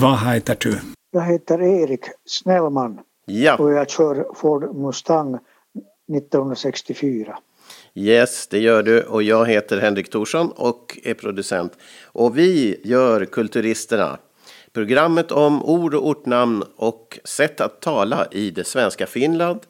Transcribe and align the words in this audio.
vad 0.00 0.18
heter 0.18 0.56
du? 0.60 0.78
Jag 1.10 1.22
heter 1.22 1.62
Erik 1.62 2.04
Snellman 2.26 3.00
Ja, 3.26 3.56
och 3.56 3.72
jag 3.72 3.90
kör 3.90 4.34
Ford 4.34 4.76
Mustang 4.76 5.38
1964. 6.16 7.38
yes 7.94 8.46
det 8.46 8.58
gör 8.58 8.82
du 8.82 9.02
och 9.02 9.22
jag 9.22 9.46
heter 9.46 9.80
Henrik 9.80 10.10
Thorsson 10.10 10.52
och 10.56 10.98
är 11.04 11.14
producent. 11.14 11.72
Och 12.04 12.38
vi 12.38 12.80
gör 12.84 13.24
Kulturisterna. 13.24 14.18
Programmet 14.72 15.32
om 15.32 15.64
ord 15.64 15.94
och 15.94 16.08
ortnamn 16.08 16.64
och 16.76 17.18
sätt 17.24 17.60
att 17.60 17.80
tala 17.80 18.26
i 18.30 18.50
det 18.50 18.64
svenska 18.64 19.06
Finland 19.06 19.60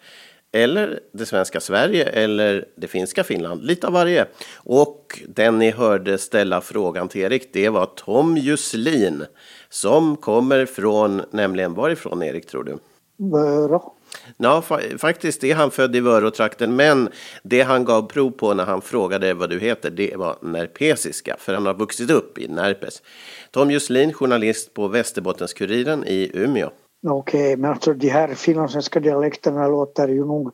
eller 0.53 1.01
det 1.13 1.27
svenska 1.27 1.61
Sverige 1.61 2.05
eller 2.05 2.65
det 2.77 2.89
finska 2.89 3.25
Finland, 3.25 3.65
lite 3.65 3.87
av 3.87 3.93
varje. 3.93 4.27
Och 4.57 5.21
den 5.29 5.59
ni 5.59 5.71
hörde 5.71 6.19
ställa 6.19 6.61
frågan 6.61 7.09
till 7.09 7.21
Erik, 7.21 7.53
det 7.53 7.69
var 7.69 7.87
Tom 7.87 8.37
Juslin 8.37 9.25
som 9.71 10.17
kommer 10.17 10.67
från, 10.67 11.23
nämligen 11.31 11.75
varifrån 11.75 12.23
Erik 12.23 12.47
tror 12.47 12.65
du? 12.65 12.79
Vörå. 13.17 13.93
Ja, 14.37 14.63
fa- 14.67 14.99
faktiskt 14.99 15.45
är 15.45 15.55
han 15.55 15.71
född 15.71 15.97
i 15.97 16.01
Vörå-trakten, 16.01 16.77
men 16.77 17.09
det 17.43 17.63
han 17.63 17.85
gav 17.85 18.03
prov 18.07 18.31
på 18.31 18.55
när 18.55 18.65
han 18.65 18.81
frågade 18.83 19.35
vad 19.35 19.51
du 19.51 19.59
heter, 19.59 19.91
det 19.91 20.17
var 20.17 20.37
närpesiska, 20.43 21.37
för 21.39 21.55
han 21.55 21.67
har 21.67 21.75
vuxit 21.75 22.11
upp 22.11 22.39
i 22.39 22.49
Närpes. 22.49 23.03
Tom 23.51 23.71
Juslin, 23.71 24.13
journalist 24.13 24.75
på 24.75 24.89
Västerbottens-Kuriren 24.89 26.05
i 26.07 26.31
Umeå. 26.35 26.71
Okej, 27.07 27.57
men 27.57 27.71
alltså 27.71 27.93
de 27.93 28.09
här 28.09 28.35
finlandssvenska 28.35 29.01
dialekterna 29.01 29.69
låter 29.69 30.09
ju 30.09 30.25
nog 30.27 30.53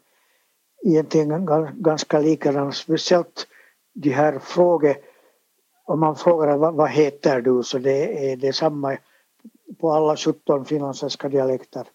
egentligen 0.86 1.48
gan- 1.48 1.72
ganska 1.82 2.20
likadana. 2.20 2.72
Speciellt 2.72 3.46
de 3.94 4.10
här 4.10 4.38
frågor, 4.38 4.94
om 5.86 6.00
man 6.00 6.16
frågar 6.16 6.56
vad, 6.56 6.74
vad 6.74 6.90
heter 6.90 7.40
du 7.40 7.62
så 7.62 7.78
det 7.78 8.32
är 8.32 8.36
detsamma 8.36 8.96
på 9.80 9.92
alla 9.92 10.16
17 10.16 10.64
finlandssvenska 10.64 11.28
dialekter. 11.28 11.86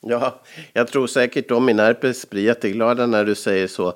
Ja, 0.00 0.40
jag 0.72 0.88
tror 0.88 1.06
säkert 1.06 1.48
de 1.48 1.68
i 1.68 1.74
Närpes 1.74 2.30
blir 2.30 2.42
jätteglada 2.42 3.06
när 3.06 3.24
du 3.24 3.34
säger 3.34 3.66
så, 3.66 3.88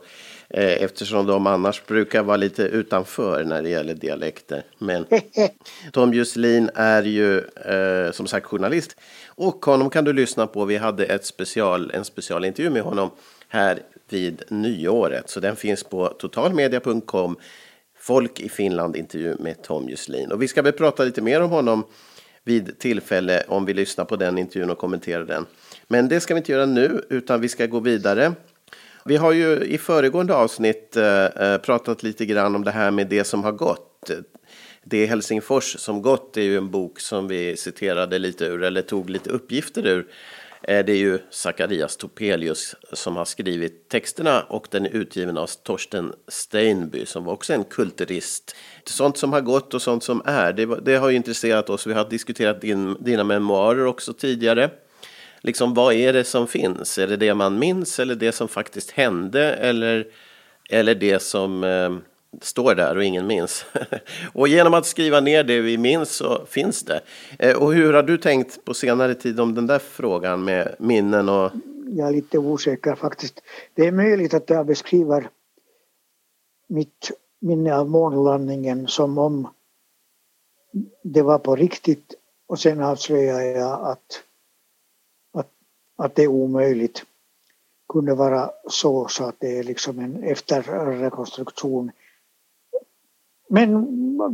eh, 0.49 0.83
eftersom 0.83 1.27
de 1.27 1.47
annars 1.47 1.87
brukar 1.87 2.23
vara 2.23 2.37
lite 2.37 2.63
utanför 2.63 3.45
när 3.45 3.63
det 3.63 3.69
gäller 3.69 3.95
dialekter. 3.95 4.63
Men 4.79 5.07
Tom 5.93 6.15
Juslin 6.15 6.71
är 6.75 7.03
ju 7.03 7.39
eh, 7.39 8.13
som 8.13 8.27
sagt 8.27 8.47
journalist 8.47 8.97
och 9.27 9.65
honom 9.65 9.91
kan 9.91 10.05
du 10.05 10.13
lyssna 10.13 10.47
på. 10.47 10.65
Vi 10.65 10.77
hade 10.77 11.05
ett 11.05 11.27
special, 11.27 11.91
en 11.95 12.05
specialintervju 12.05 12.71
med 12.71 12.83
honom 12.83 13.11
här 13.49 13.79
vid 14.09 14.43
nyåret, 14.49 15.31
så 15.31 15.41
den 15.41 15.57
finns 15.57 15.85
på 15.85 16.09
totalmedia.com. 16.09 17.37
Folk 18.01 18.41
i 18.41 18.49
Finland 18.49 18.97
intervju 18.97 19.37
med 19.39 19.63
Tom 19.63 19.89
Juslin. 19.89 20.33
Och 20.33 20.43
vi 20.43 20.49
ska 20.49 20.63
väl 20.63 20.73
prata 20.73 21.05
lite 21.05 21.23
mer 21.23 21.41
om 21.41 21.51
honom 21.51 21.85
vid 22.45 22.79
tillfälle 22.79 23.45
om 23.49 23.65
vi 23.65 23.75
lyssnar 23.75 24.05
på 24.05 24.17
den 24.17 24.39
intervjun 24.39 24.71
och 24.71 24.79
kommenterar 24.79 25.25
den. 25.25 25.47
Men 25.89 26.09
det 26.09 26.21
ska 26.21 26.35
vi 26.35 26.39
inte 26.39 26.53
göra 26.53 26.67
nu, 26.67 27.05
utan 27.11 27.41
vi 27.41 27.49
ska 27.49 27.67
gå 27.67 27.81
vidare. 27.81 28.33
Vi 29.05 29.17
har 29.17 29.33
ju 29.33 29.65
i 29.65 29.79
föregående 29.79 30.35
avsnitt 30.35 30.97
eh, 30.97 31.25
eh, 31.25 31.59
pratat 31.59 32.03
lite 32.03 32.27
grann 32.27 32.55
om 32.55 32.65
det 32.65 32.71
här 32.71 32.91
med 32.91 33.07
det 33.07 33.25
som 33.25 33.45
har 33.45 33.53
gått. 33.53 34.11
Det 34.85 34.99
är 34.99 35.07
Helsingfors 35.07 35.79
som 35.79 36.03
gått 36.03 36.37
är 36.37 36.43
ju 36.43 36.57
en 36.57 36.71
bok 36.71 37.01
som 37.01 37.29
vi 37.29 37.57
citerade 37.57 38.19
lite 38.19 38.45
ur, 38.45 38.63
eller 38.63 38.83
tog 38.83 39.11
lite 39.11 39.31
uppgifter 39.31 39.87
ur 39.87 40.07
är 40.71 40.83
Det 40.83 40.93
är 40.93 40.97
ju 40.97 41.19
Zacharias 41.31 41.97
Topelius 41.97 42.77
som 42.93 43.17
har 43.17 43.25
skrivit 43.25 43.89
texterna 43.89 44.43
och 44.43 44.67
den 44.71 44.87
är 44.87 44.91
utgiven 44.91 45.39
av 45.39 45.51
Torsten 45.63 46.13
Steinby 46.29 47.07
som 47.07 47.25
var 47.25 47.33
också 47.33 47.53
en 47.53 47.65
kulturist. 47.65 48.57
Sånt 48.85 49.19
som 49.19 49.33
har 49.33 49.41
gått 49.41 49.75
och 49.75 49.83
sånt 49.83 50.05
som 50.05 50.23
är, 50.25 50.53
det, 50.53 50.67
det 50.67 50.97
har 50.97 51.09
ju 51.09 51.17
intresserat 51.17 51.71
oss. 51.71 51.87
Vi 51.87 51.93
har 51.93 52.11
diskuterat 52.11 52.61
din, 52.61 52.97
dina 53.01 53.25
memoarer 53.25 53.87
också 53.87 54.13
tidigare. 54.13 54.71
Liksom, 55.41 55.75
vad 55.75 55.95
är 55.95 56.13
det 56.13 56.25
som 56.25 56.49
finns? 56.49 56.99
Är 56.99 57.07
det 57.07 57.17
det 57.17 57.35
man 57.35 57.59
minns 57.59 58.01
eller 58.01 58.15
det 58.15 58.33
som 58.33 58.49
faktiskt 58.49 58.91
hände 58.91 59.53
eller, 59.53 60.07
eller 60.71 60.95
det 60.95 61.23
som 61.23 61.65
eh, 61.65 61.97
står 62.41 62.75
där 62.75 62.97
och 62.97 63.05
ingen 63.05 63.27
minns? 63.27 63.65
och 64.33 64.49
genom 64.49 64.75
att 64.75 64.87
skriva 64.87 65.21
ner 65.21 65.45
det 65.45 65.61
vi 65.61 65.79
minns 65.79 66.11
så 66.11 66.47
finns 66.47 66.83
det. 66.83 67.01
Eh, 67.39 67.57
och 67.57 67.73
hur 67.73 67.93
har 67.93 68.03
du 68.03 68.19
tänkt 68.19 68.65
på 68.65 68.75
senare 68.75 69.15
tid 69.15 69.41
om 69.41 69.55
den 69.55 69.67
där 69.67 69.79
frågan 69.79 70.45
med 70.45 70.75
minnen 70.79 71.29
och 71.29 71.51
Jag 71.87 72.09
är 72.09 72.13
lite 72.13 72.39
osäker 72.39 72.95
faktiskt. 72.95 73.41
Det 73.75 73.87
är 73.87 73.93
möjligt 73.93 74.35
att 74.35 74.51
jag 74.51 74.67
beskriver 74.67 75.29
mitt 76.69 77.11
minne 77.41 77.77
av 77.77 77.91
månlandningen 77.91 78.89
som 78.89 79.19
om 79.19 79.49
det 81.03 81.23
var 81.23 81.39
på 81.39 81.57
riktigt 81.57 82.15
och 82.47 82.61
sen 82.61 82.83
avslöjar 82.83 83.41
jag 83.41 83.91
att, 83.91 84.23
att, 85.33 85.51
att 85.97 86.15
det 86.15 86.23
är 86.23 86.29
omöjligt. 86.29 87.05
Kunde 87.89 88.15
vara 88.15 88.51
så, 88.69 89.09
så 89.09 89.25
att 89.25 89.35
det 89.39 89.59
är 89.59 89.63
liksom 89.63 89.99
en 89.99 90.23
efterrekonstruktion. 90.23 91.91
Men 93.51 93.87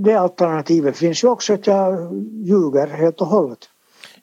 det 0.03 0.15
alternativet 0.15 0.97
finns 0.97 1.25
ju 1.25 1.29
också 1.29 1.55
att 1.55 1.67
jag 1.67 2.13
ljuger 2.45 2.87
helt 2.87 3.21
och 3.21 3.27
hållet. 3.27 3.69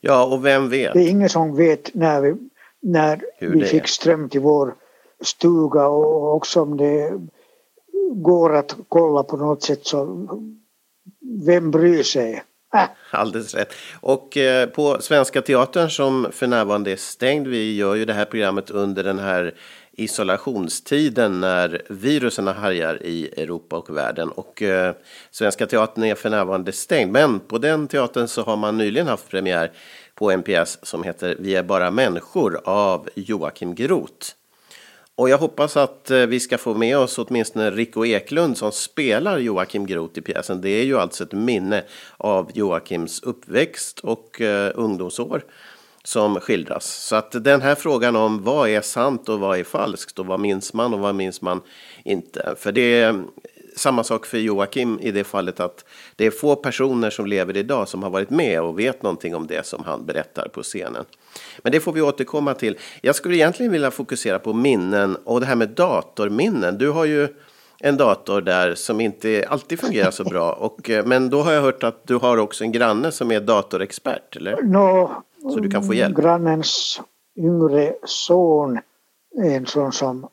ja, 0.02 0.26
och 0.26 0.46
vem 0.46 0.70
vet? 0.70 0.94
Det 0.94 1.00
är 1.00 1.10
ingen 1.10 1.30
som 1.30 1.56
vet 1.56 1.94
när 1.94 2.22
vi, 2.22 2.36
när 2.82 3.22
Hur 3.38 3.50
vi 3.50 3.66
fick 3.66 3.88
ström 3.88 4.30
till 4.30 4.42
vår 4.42 4.76
stuga 5.22 5.88
och 5.88 6.36
också 6.36 6.62
om 6.62 6.78
det 6.78 7.12
går 8.14 8.56
att 8.56 8.76
kolla 8.90 9.24
på 9.24 9.38
något 9.38 9.64
sätt 9.64 9.86
så 9.86 10.28
vem 11.46 11.72
bryr 11.72 12.04
sig? 12.04 12.44
Äh, 12.74 12.84
Alldeles 13.12 13.56
rätt. 13.56 13.74
Och 14.02 14.38
eh, 14.38 14.70
på 14.70 14.98
Svenska 15.02 15.42
Teatern 15.42 15.90
som 15.90 16.28
för 16.32 16.48
närvarande 16.48 16.92
är 16.92 16.96
stängd, 16.96 17.48
vi 17.48 17.76
gör 17.76 17.96
ju 17.96 18.06
det 18.06 18.14
här 18.14 18.26
programmet 18.26 18.70
under 18.70 19.04
den 19.04 19.20
här 19.20 19.54
isolationstiden 19.98 21.40
när 21.40 21.82
virusen 21.90 22.48
härjar 22.48 23.04
i 23.04 23.28
Europa 23.38 23.78
och 23.78 23.98
världen. 23.98 24.30
Och 24.30 24.62
eh, 24.62 24.96
Svenska 25.32 25.66
Teatern 25.66 26.04
är 26.04 26.16
för 26.16 26.30
närvarande 26.30 26.72
stängd, 26.72 27.12
men 27.12 27.40
på 27.40 27.58
den 27.58 27.88
teatern 27.88 28.28
så 28.28 28.42
har 28.42 28.58
man 28.58 28.78
nyligen 28.78 29.08
haft 29.08 29.30
premiär 29.30 29.72
på 30.16 30.32
en 30.32 30.44
pjäs 30.44 30.86
som 30.86 31.04
heter 31.04 31.36
Vi 31.40 31.56
är 31.56 31.64
bara 31.64 31.92
människor 31.92 32.62
av 32.64 33.10
Joakim 33.16 33.76
Groth. 33.76 34.28
Och 35.16 35.30
jag 35.30 35.38
hoppas 35.38 35.78
att 35.78 36.12
eh, 36.12 36.18
vi 36.20 36.40
ska 36.40 36.58
få 36.58 36.74
med 36.74 36.98
oss 36.98 37.18
åtminstone 37.18 37.72
Rico 37.72 38.06
Eklund 38.06 38.58
som 38.58 38.72
spelar 38.72 39.38
Joakim 39.38 39.86
Groth 39.86 40.20
i 40.20 40.22
pjäsen. 40.22 40.62
Det 40.62 40.70
är 40.70 40.84
ju 40.84 40.98
alltså 40.98 41.24
ett 41.24 41.32
minne 41.32 41.84
av 42.18 42.52
Joakims 42.54 43.24
uppväxt 43.24 44.00
och 44.00 44.42
eh, 44.42 44.72
ungdomsår 44.76 45.44
som 46.04 46.40
skildras. 46.40 46.86
Så 46.86 47.16
att 47.16 47.44
den 47.44 47.62
här 47.62 47.76
frågan 47.76 48.16
om 48.16 48.44
vad 48.44 48.70
är 48.70 48.82
sant 48.82 49.30
och 49.30 49.40
vad 49.40 49.60
är 49.60 49.64
falskt 49.64 50.20
och 50.20 50.26
vad 50.26 50.40
minns 50.40 50.74
man 50.74 50.94
och 50.94 51.00
vad 51.00 51.16
minns 51.16 51.42
man 51.42 51.62
inte. 52.04 52.56
För 52.60 52.72
det 52.72 52.82
är 52.82 53.10
mm, 53.10 53.28
samma 53.76 54.04
sak 54.04 54.26
för 54.26 54.38
Joakim 54.38 55.00
i 55.02 55.12
det 55.12 55.24
fallet 55.24 55.60
att 55.60 55.86
det 56.16 56.26
är 56.26 56.32
få 56.32 56.56
personer 56.56 57.10
som 57.10 57.26
lever 57.26 57.58
idag 57.58 57.88
som 57.88 58.04
har 58.04 58.10
varit 58.10 58.30
med 58.30 58.62
och 58.62 58.80
vet 58.80 59.04
någonting 59.04 59.36
om 59.36 59.48
det 59.48 59.66
som 59.66 59.84
han 59.84 60.06
berättar 60.06 60.48
på 60.48 60.64
scenen. 60.64 61.06
Men 61.62 61.72
det 61.72 61.80
får 61.80 61.94
vi 61.94 62.02
återkomma 62.02 62.54
till. 62.54 62.78
Jag 63.02 63.16
skulle 63.16 63.36
egentligen 63.36 63.72
vilja 63.72 63.92
fokusera 63.92 64.40
på 64.40 64.54
minnen 64.54 65.16
och 65.16 65.40
det 65.40 65.46
här 65.46 65.56
med 65.56 65.70
datorminnen. 65.70 66.78
Du 66.78 66.90
har 66.90 67.06
ju 67.06 67.28
en 67.86 67.98
dator 67.98 68.42
där 68.42 68.76
som 68.76 69.02
inte 69.02 69.46
alltid 69.50 69.80
fungerar 69.80 70.12
så 70.12 70.24
bra. 70.24 70.52
Och, 70.60 70.90
eh, 70.90 71.06
men 71.06 71.30
då 71.30 71.42
har 71.42 71.52
jag 71.52 71.62
hört 71.62 71.84
att 71.84 72.08
du 72.08 72.16
har 72.16 72.38
också 72.38 72.64
en 72.64 72.72
granne 72.72 73.12
som 73.12 73.32
är 73.32 73.40
datorexpert, 73.40 74.36
eller? 74.36 74.62
nå, 74.62 75.24
Så 75.42 75.60
du 75.60 75.70
kan 75.70 75.84
få 75.84 75.94
hjälp. 75.94 76.18
Grannens 76.18 77.02
yngre 77.36 77.96
son 78.06 78.80
är 79.44 79.58
en 79.58 79.66
sån 79.66 79.92
som 79.92 80.28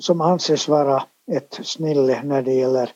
som 0.00 0.20
anses 0.20 0.68
vara 0.68 1.02
ett 1.32 1.60
snille 1.62 2.22
när 2.22 2.42
det 2.42 2.52
gäller 2.52 2.90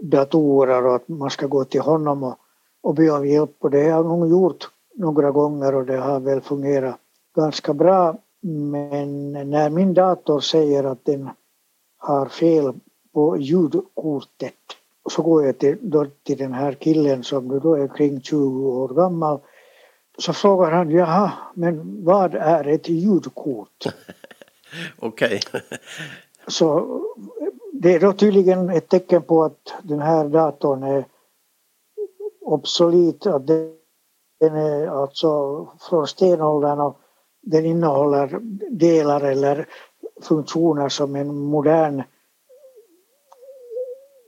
datorer 0.00 0.86
och 0.86 0.94
att 0.94 1.08
man 1.08 1.30
ska 1.30 1.46
gå 1.46 1.64
till 1.64 1.80
honom 1.80 2.22
och, 2.22 2.38
och 2.82 2.94
be 2.94 3.10
om 3.10 3.26
hjälp 3.26 3.56
och 3.58 3.70
det 3.70 3.82
har 3.82 3.88
jag 3.88 4.06
nog 4.06 4.30
gjort 4.30 4.68
några 4.94 5.30
gånger 5.30 5.74
och 5.74 5.86
det 5.86 5.96
har 5.96 6.20
väl 6.20 6.40
fungerat 6.40 6.96
ganska 7.36 7.74
bra 7.74 8.16
men 8.40 9.32
när 9.32 9.70
min 9.70 9.94
dator 9.94 10.40
säger 10.40 10.84
att 10.84 11.04
den 11.04 11.30
har 11.96 12.26
fel 12.26 12.72
på 13.12 13.36
ljudkortet 13.36 14.54
så 15.10 15.22
går 15.22 15.46
jag 15.46 15.58
till, 15.58 15.78
då 15.80 16.06
till 16.22 16.38
den 16.38 16.52
här 16.52 16.72
killen 16.72 17.24
som 17.24 17.48
nu 17.48 17.60
då 17.60 17.74
är 17.74 17.88
kring 17.88 18.20
20 18.20 18.68
år 18.68 18.88
gammal 18.88 19.38
så 20.18 20.32
frågar 20.32 20.70
han 20.70 20.90
jaha 20.90 21.32
men 21.54 22.04
vad 22.04 22.34
är 22.34 22.68
ett 22.68 22.88
ljudkort? 22.88 23.84
Okej. 24.98 25.40
Så 26.46 26.86
det 27.72 27.94
är 27.94 28.00
då 28.00 28.12
tydligen 28.12 28.70
ett 28.70 28.88
tecken 28.88 29.22
på 29.22 29.44
att 29.44 29.74
den 29.82 30.00
här 30.00 30.28
datorn 30.28 30.82
är 30.82 31.04
obsolet, 32.40 33.26
att 33.26 33.46
den 33.46 34.54
är 34.56 34.86
alltså 34.86 35.66
från 35.80 36.06
stenåldern 36.06 36.80
och 36.80 36.99
den 37.42 37.66
innehåller 37.66 38.38
delar 38.70 39.20
eller 39.20 39.66
funktioner 40.22 40.88
som 40.88 41.16
en 41.16 41.34
modern 41.34 42.02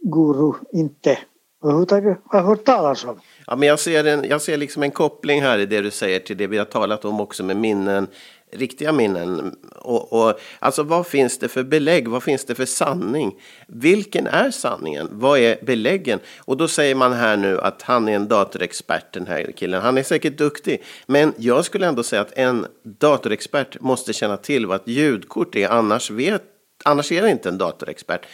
guru 0.02 0.52
inte 0.72 1.18
överhuvudtaget 1.64 2.18
har 2.24 2.42
hört 2.42 2.64
talas 2.64 3.04
om. 3.04 3.20
Ja, 3.46 3.56
men 3.56 3.68
jag 3.68 3.78
ser, 3.78 4.04
en, 4.04 4.24
jag 4.24 4.42
ser 4.42 4.56
liksom 4.56 4.82
en 4.82 4.90
koppling 4.90 5.42
här 5.42 5.58
i 5.58 5.66
det 5.66 5.80
du 5.80 5.90
säger 5.90 6.20
till 6.20 6.36
det 6.36 6.46
vi 6.46 6.58
har 6.58 6.64
talat 6.64 7.04
om 7.04 7.20
också 7.20 7.44
med 7.44 7.56
minnen, 7.56 8.06
riktiga 8.52 8.92
minnen. 8.92 9.56
Och, 9.76 10.12
och, 10.12 10.40
alltså 10.58 10.82
vad 10.82 11.06
finns 11.06 11.38
det 11.38 11.48
för 11.48 11.62
belägg? 11.62 12.08
Vad 12.08 12.22
finns 12.22 12.44
det 12.44 12.54
för 12.54 12.64
sanning? 12.64 13.40
Vilken 13.68 14.26
är 14.26 14.50
sanningen? 14.50 15.08
Vad 15.12 15.38
är 15.38 15.64
beläggen? 15.64 16.20
Och 16.38 16.56
då 16.56 16.68
säger 16.68 16.94
man 16.94 17.12
här 17.12 17.36
nu 17.36 17.60
att 17.60 17.82
han 17.82 18.08
är 18.08 18.16
en 18.16 18.28
datorexpert, 18.28 19.12
den 19.12 19.26
här 19.26 19.52
killen. 19.56 19.82
Han 19.82 19.98
är 19.98 20.02
säkert 20.02 20.38
duktig, 20.38 20.82
men 21.06 21.34
jag 21.36 21.64
skulle 21.64 21.86
ändå 21.86 22.02
säga 22.02 22.22
att 22.22 22.32
en 22.32 22.66
datorexpert 22.82 23.80
måste 23.80 24.12
känna 24.12 24.36
till 24.36 24.66
vad 24.66 24.80
ett 24.80 24.88
ljudkort 24.88 25.56
är, 25.56 25.68
annars 25.68 26.10
vet 26.10 26.42
Annars 26.84 27.12
är 27.12 27.22
det 27.22 27.30
inte 27.30 27.48
en 27.48 27.58
datorexpert. 27.58 28.26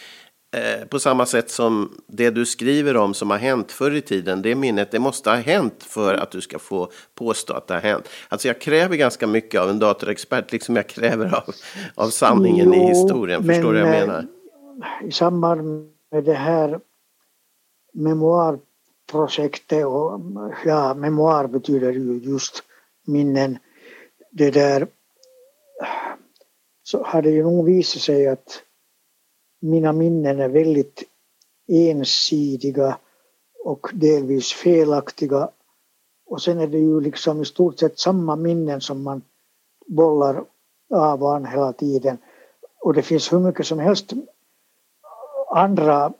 Eh, 0.50 0.86
på 0.86 0.98
samma 0.98 1.26
sätt 1.26 1.50
som 1.50 2.00
det 2.06 2.30
du 2.30 2.46
skriver 2.46 2.96
om 2.96 3.14
som 3.14 3.30
har 3.30 3.38
hänt 3.38 3.72
förr 3.72 3.90
i 3.90 4.00
tiden, 4.00 4.42
det 4.42 4.54
minnet, 4.54 4.90
det 4.90 4.98
måste 4.98 5.30
ha 5.30 5.36
hänt 5.36 5.82
för 5.82 6.14
att 6.14 6.30
du 6.30 6.40
ska 6.40 6.58
få 6.58 6.90
påstå 7.14 7.54
att 7.54 7.66
det 7.66 7.74
har 7.74 7.80
hänt. 7.80 8.08
Alltså 8.28 8.48
jag 8.48 8.60
kräver 8.60 8.96
ganska 8.96 9.26
mycket 9.26 9.60
av 9.60 9.70
en 9.70 9.78
datorexpert, 9.78 10.52
liksom 10.52 10.76
jag 10.76 10.86
kräver 10.86 11.34
av, 11.34 11.54
av 11.94 12.08
sanningen 12.08 12.72
jo, 12.72 12.74
i 12.74 12.86
historien. 12.88 13.44
Förstår 13.44 13.72
du 13.72 13.82
vad 13.82 13.90
jag 13.90 14.00
eh, 14.00 14.06
menar? 14.06 14.26
I 15.04 15.12
samband 15.12 15.90
med 16.10 16.24
det 16.24 16.34
här 16.34 16.80
memoarprojektet, 17.92 19.86
och 19.86 20.20
ja, 20.64 20.94
memoar 20.94 21.46
betyder 21.46 21.92
ju 21.92 22.20
just 22.22 22.62
minnen, 23.06 23.58
det 24.30 24.50
där 24.50 24.86
så 26.82 27.02
har 27.04 27.22
det 27.22 27.30
ju 27.30 27.42
nog 27.42 27.66
visat 27.66 28.02
sig 28.02 28.28
att 28.28 28.62
mina 29.60 29.92
minnen 29.92 30.40
är 30.40 30.48
väldigt 30.48 31.04
ensidiga 31.68 32.98
och 33.64 33.90
delvis 33.94 34.52
felaktiga. 34.52 35.50
Och 36.26 36.42
sen 36.42 36.60
är 36.60 36.66
det 36.66 36.78
ju 36.78 37.00
liksom 37.00 37.42
i 37.42 37.44
stort 37.44 37.78
sett 37.78 37.98
samma 37.98 38.36
minnen 38.36 38.80
som 38.80 39.02
man 39.02 39.22
bollar 39.86 40.44
av 40.94 41.22
och 41.22 41.34
an 41.34 41.46
hela 41.46 41.72
tiden. 41.72 42.18
Och 42.80 42.94
det 42.94 43.02
finns 43.02 43.32
hur 43.32 43.38
mycket 43.38 43.66
som 43.66 43.78
helst 43.78 44.12
andra 45.50 46.12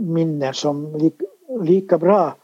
minnen 0.00 0.54
som 0.54 0.96
li, 0.96 1.12
lika 1.60 1.98
bra 1.98 2.36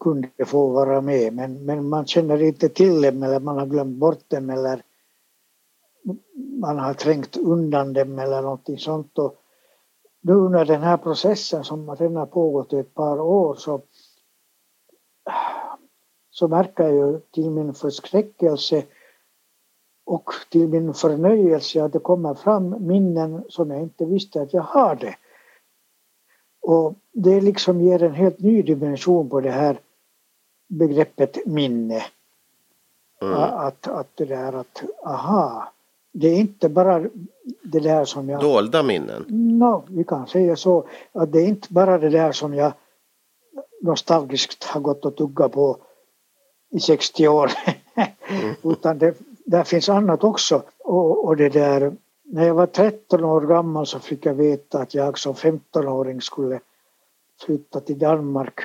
kunde 0.00 0.28
få 0.46 0.68
vara 0.68 1.00
med 1.00 1.32
men, 1.32 1.64
men 1.64 1.88
man 1.88 2.06
känner 2.06 2.42
inte 2.42 2.68
till 2.68 3.02
dem 3.02 3.22
eller 3.22 3.40
man 3.40 3.58
har 3.58 3.66
glömt 3.66 3.96
bort 3.96 4.30
dem 4.30 4.50
eller 4.50 4.82
man 6.64 6.78
har 6.78 6.94
trängt 6.94 7.36
undan 7.36 7.92
dem 7.92 8.18
eller 8.18 8.42
någonting 8.42 8.78
sånt. 8.78 9.18
Och 9.18 9.36
nu 10.20 10.32
under 10.32 10.64
den 10.64 10.82
här 10.82 10.96
processen 10.96 11.64
som 11.64 11.96
redan 11.96 12.16
har 12.16 12.26
pågått 12.26 12.72
i 12.72 12.78
ett 12.78 12.94
par 12.94 13.20
år 13.20 13.54
så, 13.54 13.80
så 16.30 16.48
märker 16.48 16.84
jag 16.84 16.94
ju 16.94 17.20
till 17.20 17.50
min 17.50 17.74
förskräckelse 17.74 18.84
och 20.04 20.30
till 20.50 20.68
min 20.68 20.94
förnöjelse 20.94 21.84
att 21.84 21.92
det 21.92 21.98
kommer 21.98 22.34
fram 22.34 22.86
minnen 22.86 23.44
som 23.48 23.70
jag 23.70 23.80
inte 23.80 24.04
visste 24.04 24.42
att 24.42 24.52
jag 24.52 24.62
hade. 24.62 25.16
Och 26.60 26.94
det 27.12 27.40
liksom 27.40 27.80
ger 27.80 28.02
en 28.02 28.14
helt 28.14 28.38
ny 28.38 28.62
dimension 28.62 29.30
på 29.30 29.40
det 29.40 29.50
här 29.50 29.80
begreppet 30.68 31.46
minne. 31.46 32.02
Mm. 33.22 33.34
Att, 33.34 33.88
att 33.88 34.16
det 34.16 34.24
där 34.24 34.52
att, 34.52 34.82
aha, 35.04 35.73
det 36.16 36.28
är 36.28 36.36
inte 36.36 36.68
bara 36.68 37.00
det 37.62 37.80
där 37.80 38.04
som 38.04 38.28
jag... 38.28 38.40
Dolda 38.40 38.82
minnen? 38.82 39.24
No, 39.28 39.84
vi 39.88 40.04
kan 40.04 40.26
säga 40.26 40.56
så. 40.56 40.88
Att 41.12 41.32
det 41.32 41.38
är 41.38 41.46
inte 41.46 41.72
bara 41.72 41.98
det 41.98 42.08
där 42.08 42.32
som 42.32 42.54
jag 42.54 42.72
nostalgiskt 43.82 44.64
har 44.64 44.80
gått 44.80 45.04
och 45.04 45.16
tuggat 45.16 45.52
på 45.52 45.76
i 46.70 46.80
60 46.80 47.28
år. 47.28 47.50
mm. 47.94 48.54
Utan 48.72 48.98
det, 48.98 49.18
där 49.44 49.64
finns 49.64 49.88
annat 49.88 50.24
också. 50.24 50.62
Och, 50.78 51.24
och 51.24 51.36
det 51.36 51.48
där, 51.48 51.96
när 52.22 52.46
jag 52.46 52.54
var 52.54 52.66
13 52.66 53.24
år 53.24 53.40
gammal 53.40 53.86
så 53.86 53.98
fick 53.98 54.26
jag 54.26 54.34
veta 54.34 54.78
att 54.78 54.94
jag 54.94 55.18
som 55.18 55.34
15-åring 55.34 56.20
skulle 56.20 56.60
flytta 57.46 57.80
till 57.80 57.98
Danmark. 57.98 58.60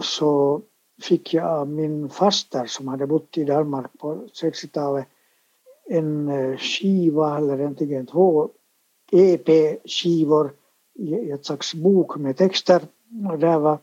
Så 0.00 0.60
fick 1.02 1.34
jag 1.34 1.68
min 1.68 2.10
faster 2.10 2.66
som 2.66 2.88
hade 2.88 3.06
bott 3.06 3.38
i 3.38 3.44
Danmark 3.44 3.98
på 3.98 4.14
60-talet 4.14 5.06
en 5.88 6.28
eh, 6.28 6.56
skiva 6.56 7.36
eller 7.36 7.64
antingen 7.64 8.06
två 8.06 8.50
EP-skivor 9.12 10.52
i 10.94 11.30
ett 11.30 11.46
slags 11.46 11.74
bok 11.74 12.16
med 12.16 12.36
texter. 12.36 12.82
Och 13.30 13.38
där 13.38 13.58
var 13.58 13.78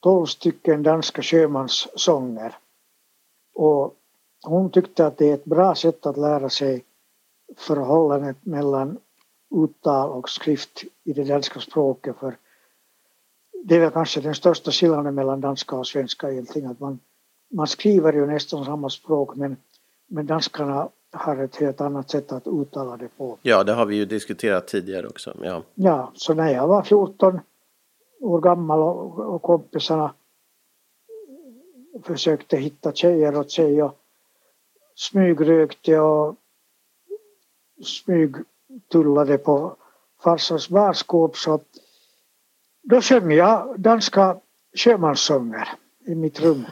tolv 0.00 0.26
stycken 0.26 0.82
danska 0.82 1.22
sjömanssånger. 1.22 2.56
Och 3.54 3.94
hon 4.44 4.70
tyckte 4.70 5.06
att 5.06 5.18
det 5.18 5.30
är 5.30 5.34
ett 5.34 5.44
bra 5.44 5.74
sätt 5.74 6.06
att 6.06 6.16
lära 6.16 6.50
sig 6.50 6.84
förhållandet 7.56 8.36
mellan 8.40 8.98
uttal 9.50 10.10
och 10.10 10.28
skrift 10.28 10.84
i 11.04 11.12
det 11.12 11.24
danska 11.24 11.60
språket. 11.60 12.16
För 12.16 12.36
det 13.64 13.76
är 13.76 13.80
väl 13.80 13.90
kanske 13.90 14.20
den 14.20 14.34
största 14.34 14.70
skillnaden 14.70 15.14
mellan 15.14 15.40
danska 15.40 15.76
och 15.76 15.86
svenska 15.86 16.32
egentligen. 16.32 16.70
Att 16.70 16.80
man, 16.80 16.98
man 17.48 17.66
skriver 17.66 18.12
ju 18.12 18.26
nästan 18.26 18.64
samma 18.64 18.90
språk 18.90 19.36
men, 19.36 19.56
men 20.06 20.26
danskarna 20.26 20.88
har 21.12 21.36
ett 21.36 21.56
helt 21.56 21.80
annat 21.80 22.10
sätt 22.10 22.32
att 22.32 22.46
uttala 22.46 22.96
det 22.96 23.08
på. 23.16 23.38
Ja, 23.42 23.64
det 23.64 23.72
har 23.72 23.86
vi 23.86 23.96
ju 23.96 24.04
diskuterat 24.04 24.68
tidigare 24.68 25.06
också. 25.06 25.36
Ja, 25.42 25.62
ja 25.74 26.12
så 26.14 26.34
när 26.34 26.52
jag 26.52 26.66
var 26.66 26.82
14 26.82 27.40
år 28.20 28.40
gammal 28.40 28.80
och, 28.80 29.18
och 29.18 29.42
kompisarna 29.42 30.14
försökte 32.02 32.56
hitta 32.56 32.92
tjejer 32.92 33.36
åt 33.36 33.50
sig 33.50 33.82
och 33.82 33.98
smygrökte 34.94 35.98
och 35.98 36.36
smygtullade 37.84 39.38
på 39.38 39.76
farsans 40.22 40.68
barskåp 40.68 41.36
så 41.36 41.60
då 42.82 43.00
sjöng 43.00 43.32
jag 43.32 43.80
danska 43.80 44.40
sjömanssånger 44.76 45.68
i 46.06 46.14
mitt 46.14 46.40
rum. 46.40 46.64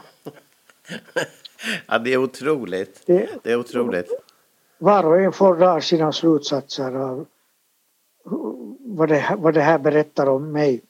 ja, 1.87 1.99
det 1.99 2.13
är 2.13 2.17
otroligt. 2.17 3.03
Det, 3.05 3.29
det 3.43 3.51
är 3.51 3.59
otroligt 3.59 4.26
var 4.79 5.03
och 5.03 5.21
en 5.21 5.31
får 5.31 5.55
dra 5.55 5.81
sina 5.81 6.11
slutsatser 6.11 6.95
av 6.95 7.25
vad 8.79 9.09
det, 9.09 9.35
vad 9.37 9.53
det 9.53 9.61
här 9.61 9.79
berättar 9.79 10.29
om 10.29 10.51
mig. 10.51 10.81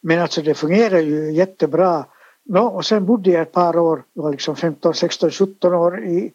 Men 0.00 0.20
alltså 0.20 0.42
det 0.42 0.54
fungerar 0.54 0.98
ju 0.98 1.32
jättebra. 1.32 2.04
No, 2.44 2.58
och 2.58 2.86
sen 2.86 3.06
bodde 3.06 3.30
jag 3.30 3.42
ett 3.42 3.52
par 3.52 3.78
år, 3.78 4.04
jag 4.12 4.22
var 4.22 4.30
liksom 4.30 4.56
15, 4.56 4.94
16, 4.94 5.30
17 5.30 5.74
år 5.74 6.04
i, 6.04 6.32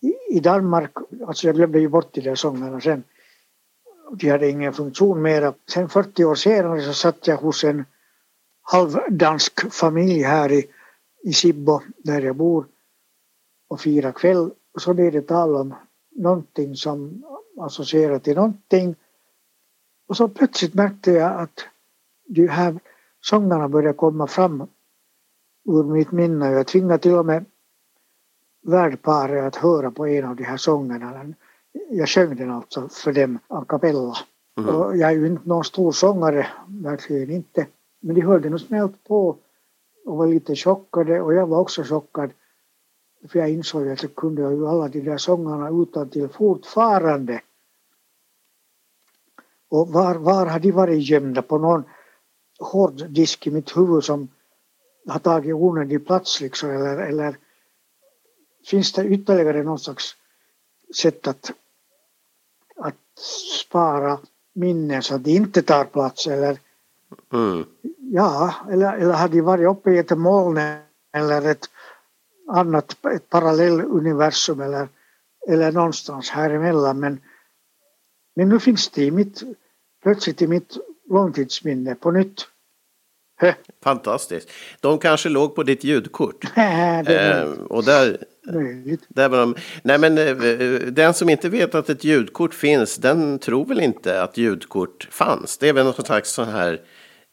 i, 0.00 0.14
i 0.30 0.40
Danmark. 0.40 0.90
Alltså 1.26 1.46
jag 1.46 1.56
glömde 1.56 1.78
ju 1.78 1.88
bort 1.88 2.12
de 2.12 2.20
där 2.20 2.34
sångerna 2.34 2.80
sen. 2.80 3.02
De 4.12 4.30
hade 4.30 4.48
ingen 4.48 4.72
funktion 4.72 5.22
mera. 5.22 5.54
Sen 5.68 5.88
40 5.88 6.24
år 6.24 6.34
senare 6.34 6.82
så 6.82 6.92
satt 6.92 7.26
jag 7.26 7.36
hos 7.36 7.64
en 7.64 7.84
halvdansk 8.62 9.72
familj 9.72 10.22
här 10.22 10.52
i, 10.52 10.66
i 11.22 11.32
Sibbo 11.32 11.80
där 11.96 12.22
jag 12.22 12.36
bor 12.36 12.66
och 13.68 13.80
firade 13.80 14.12
kväll. 14.12 14.50
Och 14.74 14.82
så 14.82 14.94
blev 14.94 15.12
det 15.12 15.22
tal 15.22 15.56
om 15.56 15.74
någonting 16.14 16.76
som 16.76 17.24
associerar 17.60 18.18
till 18.18 18.36
någonting. 18.36 18.96
Och 20.08 20.16
så 20.16 20.28
plötsligt 20.28 20.74
märkte 20.74 21.10
jag 21.10 21.40
att 21.40 21.64
de 22.26 22.46
här 22.46 22.80
sångerna 23.20 23.68
började 23.68 23.96
komma 23.96 24.26
fram 24.26 24.66
ur 25.64 25.84
mitt 25.84 26.12
minne. 26.12 26.50
Jag 26.50 26.66
tvingade 26.66 26.98
till 26.98 27.14
och 27.14 27.26
med 27.26 27.44
värdparet 28.62 29.44
att 29.44 29.56
höra 29.56 29.90
på 29.90 30.06
en 30.06 30.24
av 30.24 30.36
de 30.36 30.44
här 30.44 30.56
sångerna. 30.56 31.34
Jag 31.90 32.08
sjöng 32.08 32.36
den 32.36 32.50
alltså 32.50 32.88
för 32.88 33.12
dem 33.12 33.38
a 33.48 33.64
cappella. 33.68 34.16
Mm. 34.58 34.74
Och 34.74 34.96
jag 34.96 35.10
är 35.10 35.14
ju 35.14 35.26
inte 35.26 35.48
någon 35.48 35.64
stor 35.64 35.92
sångare, 35.92 36.46
verkligen 36.68 37.30
inte. 37.30 37.66
Men 38.00 38.14
de 38.14 38.20
hörde 38.20 38.50
nog 38.50 38.60
snällt 38.60 39.04
på 39.04 39.38
och 40.04 40.16
var 40.16 40.26
lite 40.26 40.56
chockade 40.56 41.20
och 41.20 41.34
jag 41.34 41.46
var 41.46 41.58
också 41.58 41.82
chockad. 41.82 42.30
För 43.28 43.38
jag 43.38 43.50
insåg 43.50 43.88
att 43.88 44.02
jag 44.02 44.14
kunde 44.14 44.42
ju 44.42 44.68
alla 44.68 44.88
de 44.88 45.00
där 45.00 45.18
sångerna 45.18 45.82
utan 45.82 46.08
till 46.10 46.28
fortfarande. 46.28 47.40
Och 49.68 49.88
var, 49.88 50.14
var 50.14 50.46
har 50.46 50.58
de 50.58 50.70
varit 50.70 51.08
gömda? 51.08 51.42
På 51.42 51.58
någon 51.58 51.84
hård 52.58 53.08
disk 53.08 53.46
i 53.46 53.50
mitt 53.50 53.76
huvud 53.76 54.04
som 54.04 54.28
har 55.08 55.18
tagit 55.18 55.54
onödig 55.54 56.06
plats 56.06 56.40
liksom 56.40 56.70
eller, 56.70 56.98
eller 56.98 57.36
finns 58.64 58.92
det 58.92 59.04
ytterligare 59.04 59.62
någon 59.62 59.78
slags 59.78 60.16
sätt 60.96 61.26
att, 61.26 61.50
att 62.76 63.18
spara 63.64 64.18
minnen 64.52 65.02
så 65.02 65.14
att 65.14 65.24
de 65.24 65.30
inte 65.30 65.62
tar 65.62 65.84
plats 65.84 66.26
eller 66.26 66.58
mm. 67.32 67.64
ja, 67.98 68.54
eller, 68.70 68.92
eller 68.96 69.14
har 69.14 69.28
de 69.28 69.40
varit 69.40 69.68
uppe 69.68 69.90
i 69.90 69.98
ett 69.98 70.18
moln 70.18 70.58
eller 71.12 71.42
ett 71.50 71.70
annat, 72.48 73.04
ett 73.14 73.28
parallelluniversum 73.28 74.60
eller, 74.60 74.88
eller 75.48 75.72
någonstans 75.72 76.30
här 76.30 76.50
emellan. 76.50 77.00
Men, 77.00 77.20
men 78.36 78.48
nu 78.48 78.60
finns 78.60 78.88
det 78.88 79.04
i 79.04 79.10
mitt, 79.10 79.42
plötsligt 80.02 80.42
i 80.42 80.46
mitt 80.46 80.76
långtidsminne 81.10 81.94
på 81.94 82.10
nytt 82.10 82.48
Fantastiskt. 83.84 84.50
De 84.80 84.98
kanske 84.98 85.28
låg 85.28 85.54
på 85.54 85.62
ditt 85.62 85.84
ljudkort. 85.84 86.44
eh, 86.56 87.42
och 87.68 87.84
där, 87.84 88.18
där 89.08 89.28
var 89.28 89.38
de, 89.38 89.54
nej 89.82 89.98
men 89.98 90.18
eh, 90.18 90.76
den 90.76 91.14
som 91.14 91.28
inte 91.28 91.48
vet 91.48 91.74
att 91.74 91.90
ett 91.90 92.04
ljudkort 92.04 92.54
finns, 92.54 92.96
den 92.96 93.38
tror 93.38 93.66
väl 93.66 93.80
inte 93.80 94.22
att 94.22 94.36
ljudkort 94.36 95.08
fanns. 95.10 95.58
Det 95.58 95.68
är 95.68 95.72
väl 95.72 95.84
någon 95.84 95.94
slags 95.94 96.32
sån 96.32 96.48
här 96.48 96.80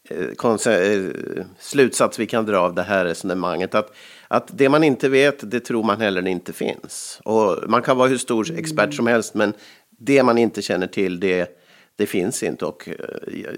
eh, 0.09 0.73
eh, 0.73 1.45
slutsats 1.59 2.19
vi 2.19 2.25
kan 2.25 2.45
dra 2.45 2.57
av 2.57 2.75
det 2.75 2.83
här 2.83 3.05
resonemanget. 3.05 3.75
Att, 3.75 3.95
att 4.31 4.57
det 4.57 4.69
man 4.69 4.83
inte 4.83 5.09
vet, 5.09 5.51
det 5.51 5.59
tror 5.59 5.83
man 5.83 6.01
heller 6.01 6.27
inte 6.27 6.53
finns. 6.53 7.21
Och 7.23 7.69
man 7.69 7.81
kan 7.81 7.97
vara 7.97 8.07
hur 8.07 8.17
stor 8.17 8.51
expert 8.57 8.93
som 8.93 9.07
helst, 9.07 9.33
men 9.33 9.53
det 9.89 10.23
man 10.23 10.37
inte 10.37 10.61
känner 10.61 10.87
till, 10.87 11.19
det 11.19 11.57
det 11.95 12.05
finns 12.05 12.43
inte. 12.43 12.65
Och 12.65 12.89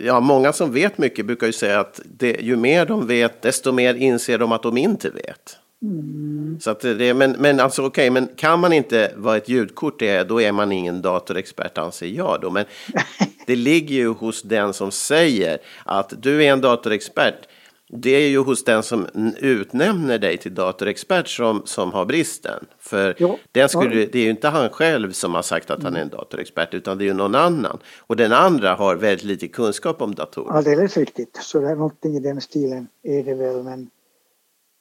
ja, 0.01 0.19
många 0.19 0.53
som 0.53 0.73
vet 0.73 0.97
mycket 0.97 1.25
brukar 1.25 1.47
ju 1.47 1.53
säga 1.53 1.79
att 1.79 2.01
det, 2.05 2.41
ju 2.41 2.55
mer 2.55 2.85
de 2.85 3.07
vet, 3.07 3.41
desto 3.41 3.71
mer 3.71 3.93
inser 3.93 4.37
de 4.37 4.51
att 4.51 4.63
de 4.63 4.77
inte 4.77 5.09
vet. 5.09 5.57
Mm. 5.81 6.57
Så 6.61 6.71
att 6.71 6.79
det, 6.81 7.13
men, 7.13 7.31
men 7.31 7.59
alltså 7.59 7.81
okej, 7.81 8.09
okay, 8.09 8.21
men 8.21 8.35
kan 8.35 8.59
man 8.59 8.73
inte 8.73 9.13
vad 9.15 9.37
ett 9.37 9.49
ljudkort 9.49 10.01
är, 10.01 10.25
då 10.25 10.41
är 10.41 10.51
man 10.51 10.71
ingen 10.71 11.01
datorexpert 11.01 11.77
anser 11.77 12.07
jag 12.07 12.39
då. 12.41 12.49
Men 12.49 12.65
det 13.47 13.55
ligger 13.55 13.95
ju 13.95 14.07
hos 14.07 14.41
den 14.41 14.73
som 14.73 14.91
säger 14.91 15.57
att 15.85 16.13
du 16.21 16.43
är 16.43 16.51
en 16.53 16.61
datorexpert 16.61 17.47
det 17.95 18.09
är 18.09 18.29
ju 18.29 18.37
hos 18.37 18.63
den 18.63 18.83
som 18.83 19.07
utnämner 19.39 20.17
dig 20.17 20.37
till 20.37 20.55
datorexpert 20.55 21.27
som, 21.27 21.61
som 21.65 21.91
har 21.91 22.05
bristen. 22.05 22.65
För 22.79 23.15
jo, 23.17 23.37
den 23.51 23.69
skulle, 23.69 24.01
ja. 24.01 24.07
det 24.11 24.19
är 24.19 24.23
ju 24.23 24.29
inte 24.29 24.47
han 24.47 24.69
själv 24.69 25.11
som 25.11 25.33
har 25.33 25.41
sagt 25.41 25.71
att 25.71 25.83
han 25.83 25.95
är 25.95 26.01
en 26.01 26.09
datorexpert, 26.09 26.73
utan 26.73 26.97
det 26.97 27.03
är 27.03 27.05
ju 27.05 27.13
någon 27.13 27.35
annan. 27.35 27.77
Och 27.99 28.15
den 28.15 28.31
andra 28.33 28.73
har 28.73 28.95
väldigt 28.95 29.23
lite 29.23 29.47
kunskap 29.47 30.01
om 30.01 30.15
datorer. 30.15 30.53
Alldeles 30.53 30.97
riktigt, 30.97 31.39
så 31.41 31.59
det 31.59 31.69
är 31.69 31.75
någonting 31.75 32.15
i 32.15 32.19
den 32.19 32.41
stilen 32.41 32.87
är 33.03 33.23
det 33.23 33.33
väl. 33.33 33.63
Men, 33.63 33.89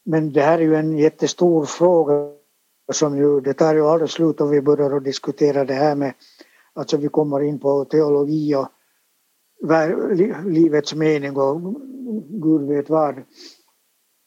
men 0.05 0.33
det 0.33 0.43
här 0.43 0.59
är 0.59 0.63
ju 0.63 0.77
en 0.77 0.99
jättestor 0.99 1.65
fråga 1.65 2.13
som 2.93 3.19
ju, 3.19 3.41
det 3.41 3.55
tar 3.55 3.75
ju 3.75 3.87
aldrig 3.87 4.11
slut 4.11 4.41
om 4.41 4.51
vi 4.51 4.61
börjar 4.61 4.97
att 4.97 5.05
diskutera 5.05 5.65
det 5.65 5.75
här 5.75 5.95
med, 5.95 6.13
alltså 6.75 6.97
vi 6.97 7.09
kommer 7.09 7.43
in 7.43 7.59
på 7.59 7.85
teologi 7.85 8.55
och 8.55 8.69
livets 10.47 10.95
mening 10.95 11.37
och 11.37 11.77
Gud 12.43 12.69
vet 12.69 12.91
vad. 12.91 13.15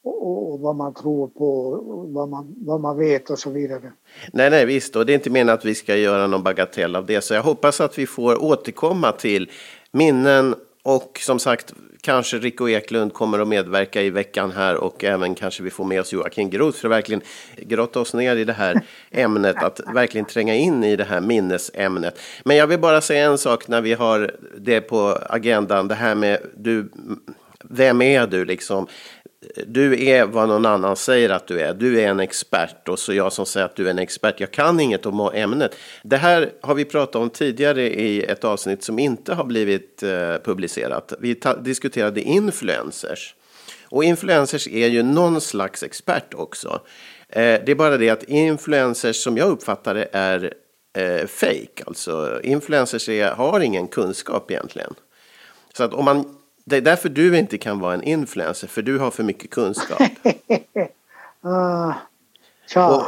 Och, 0.03 0.59
vad 0.59 0.75
man 0.75 0.93
tror 0.93 1.27
på, 1.27 1.79
vad 2.13 2.29
man, 2.29 2.55
vad 2.57 2.81
man 2.81 2.97
vet 2.97 3.29
och 3.29 3.39
så 3.39 3.49
vidare. 3.49 3.93
Nej, 4.33 4.49
nej, 4.49 4.65
visst. 4.65 4.95
Och 4.95 5.05
det 5.05 5.11
är 5.11 5.15
inte 5.15 5.29
meningen 5.29 5.53
att 5.53 5.65
vi 5.65 5.75
ska 5.75 5.95
göra 5.95 6.27
någon 6.27 6.43
bagatell 6.43 6.95
av 6.95 7.05
det. 7.05 7.21
Så 7.21 7.33
jag 7.33 7.43
hoppas 7.43 7.81
att 7.81 7.97
vi 7.97 8.07
får 8.07 8.43
återkomma 8.43 9.11
till 9.11 9.51
minnen 9.91 10.55
och 10.85 11.19
som 11.21 11.39
sagt, 11.39 11.73
kanske 12.01 12.37
Rico 12.37 12.69
Eklund 12.69 13.13
kommer 13.13 13.39
att 13.39 13.47
medverka 13.47 14.01
i 14.01 14.09
veckan 14.09 14.51
här 14.51 14.75
och 14.75 15.03
även 15.03 15.35
kanske 15.35 15.63
vi 15.63 15.69
får 15.69 15.85
med 15.85 16.01
oss 16.01 16.13
Joakim 16.13 16.49
Groth 16.49 16.77
för 16.77 16.87
att 16.87 16.91
verkligen 16.91 17.21
grotta 17.57 17.99
oss 17.99 18.13
ner 18.13 18.35
i 18.35 18.43
det 18.43 18.53
här 18.53 18.81
ämnet, 19.11 19.63
att 19.63 19.79
verkligen 19.93 20.25
tränga 20.25 20.55
in 20.55 20.83
i 20.83 20.95
det 20.95 21.03
här 21.03 21.21
minnesämnet. 21.21 22.19
Men 22.43 22.57
jag 22.57 22.67
vill 22.67 22.79
bara 22.79 23.01
säga 23.01 23.25
en 23.25 23.37
sak 23.37 23.67
när 23.67 23.81
vi 23.81 23.93
har 23.93 24.35
det 24.57 24.81
på 24.81 25.17
agendan, 25.29 25.87
det 25.87 25.95
här 25.95 26.15
med 26.15 26.39
du 26.57 26.89
vem 27.69 28.01
är 28.01 28.27
du 28.27 28.45
liksom? 28.45 28.87
Du 29.67 30.05
är 30.05 30.25
vad 30.25 30.47
någon 30.47 30.65
annan 30.65 30.95
säger 30.95 31.29
att 31.29 31.47
du 31.47 31.61
är. 31.61 31.73
Du 31.73 32.01
är 32.01 32.07
en 32.07 32.19
expert 32.19 32.89
och 32.89 32.99
så 32.99 33.13
jag 33.13 33.33
som 33.33 33.45
säger 33.45 33.65
att 33.65 33.75
du 33.75 33.85
är 33.85 33.91
en 33.91 33.99
expert. 33.99 34.39
Jag 34.39 34.51
kan 34.51 34.79
inget 34.79 35.05
om 35.05 35.31
ämnet. 35.33 35.75
Det 36.03 36.17
här 36.17 36.51
har 36.61 36.75
vi 36.75 36.85
pratat 36.85 37.15
om 37.15 37.29
tidigare 37.29 37.89
i 37.89 38.23
ett 38.23 38.43
avsnitt 38.43 38.83
som 38.83 38.99
inte 38.99 39.33
har 39.33 39.43
blivit 39.43 40.03
eh, 40.03 40.37
publicerat. 40.43 41.13
Vi 41.19 41.41
diskuterade 41.61 42.21
influencers. 42.21 43.35
Och 43.85 44.03
influencers 44.03 44.67
är 44.67 44.87
ju 44.87 45.03
någon 45.03 45.41
slags 45.41 45.83
expert 45.83 46.33
också. 46.33 46.81
Eh, 47.29 47.41
det 47.65 47.69
är 47.69 47.75
bara 47.75 47.97
det 47.97 48.09
att 48.09 48.23
influencers 48.23 49.15
som 49.15 49.37
jag 49.37 49.49
uppfattar 49.49 49.93
det 49.93 50.09
är 50.11 50.53
eh, 50.97 51.27
fake. 51.27 51.83
Alltså 51.85 52.39
influencers 52.43 53.09
är, 53.09 53.31
har 53.31 53.59
ingen 53.59 53.87
kunskap 53.87 54.51
egentligen. 54.51 54.93
Så 55.73 55.83
att 55.83 55.93
om 55.93 56.05
man 56.05 56.35
det 56.65 56.77
är 56.77 56.81
därför 56.81 57.09
du 57.09 57.37
inte 57.37 57.57
kan 57.57 57.79
vara 57.79 57.93
en 57.93 58.03
influencer, 58.03 58.67
för 58.67 58.81
du 58.81 58.97
har 58.97 59.11
för 59.11 59.23
mycket 59.23 59.49
kunskap. 59.49 60.01
uh, 61.45 61.95
och, 62.75 63.03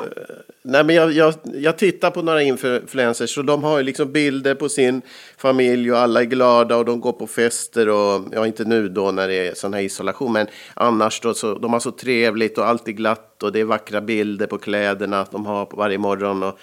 nej 0.62 0.84
men 0.84 0.96
jag, 0.96 1.12
jag, 1.12 1.34
jag, 1.44 1.78
tittar 1.78 2.12
på 2.12 2.22
några 2.22 2.42
influencers 2.42 3.38
och 3.38 3.46
de 3.46 3.64
har 3.64 3.84
liksom 3.84 4.12
bilder 4.12 4.56
på 4.56 4.70
sin 4.70 5.02
familj 5.38 5.92
och 5.92 5.98
alla 5.98 6.22
är 6.22 6.26
glada 6.26 6.78
och 6.78 6.86
de 6.86 7.02
går 7.02 7.12
på 7.12 7.28
fester 7.28 7.90
och 7.90 8.22
ja 8.32 8.48
inte 8.48 8.66
nu 8.66 8.90
då 8.90 9.12
när 9.12 9.28
det 9.28 9.48
är 9.48 9.54
sån 9.54 9.74
här 9.74 9.82
isolation 9.82 10.34
men 10.34 10.48
annars 10.74 11.22
då 11.22 11.34
så 11.34 11.54
de 11.54 11.74
har 11.74 11.80
så 11.80 11.92
trevligt 11.92 12.58
och 12.58 12.68
allt 12.68 12.88
är 12.88 12.92
glatt 12.92 13.44
och 13.44 13.52
det 13.52 13.60
är 13.60 13.66
vackra 13.66 14.02
bilder 14.02 14.48
på 14.48 14.58
kläderna 14.58 15.28
de 15.32 15.46
har 15.46 15.70
varje 15.72 15.98
morgon 15.98 16.44
och 16.44 16.60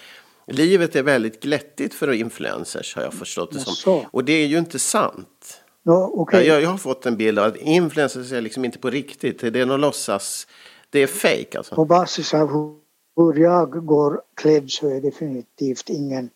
livet 0.47 0.95
är 0.95 1.03
väldigt 1.03 1.41
glättigt 1.41 1.93
för 1.93 2.11
influencers 2.11 2.95
har 2.95 3.01
jag 3.01 3.13
förstått 3.13 3.51
det 3.51 3.59
som. 3.59 3.73
Och 4.11 4.23
det 4.23 4.33
är 4.33 4.47
ju 4.47 4.57
inte 4.57 4.79
sant. 4.79 5.64
No, 5.85 6.21
okay. 6.21 6.45
jag, 6.45 6.61
jag 6.61 6.69
har 6.69 6.77
fått 6.77 7.05
en 7.05 7.17
bild 7.17 7.39
av 7.39 7.45
att 7.45 7.55
influencers 7.57 8.31
är 8.31 8.41
liksom 8.41 8.65
inte 8.65 8.79
på 8.79 8.89
riktigt. 8.89 9.39
Det 9.39 9.55
är 9.55 9.65
något 9.65 9.79
låtsas. 9.79 10.47
Det 10.89 10.99
är 10.99 11.07
fake 11.07 11.57
alltså. 11.57 11.75
På 11.75 11.85
basis 11.85 12.33
av 12.33 12.77
hur 13.15 13.33
jag 13.39 13.85
går 13.85 14.21
klädd 14.33 14.71
så 14.71 14.87
är 14.87 14.93
jag 14.93 15.01
definitivt 15.01 15.89
ingen 15.89 16.29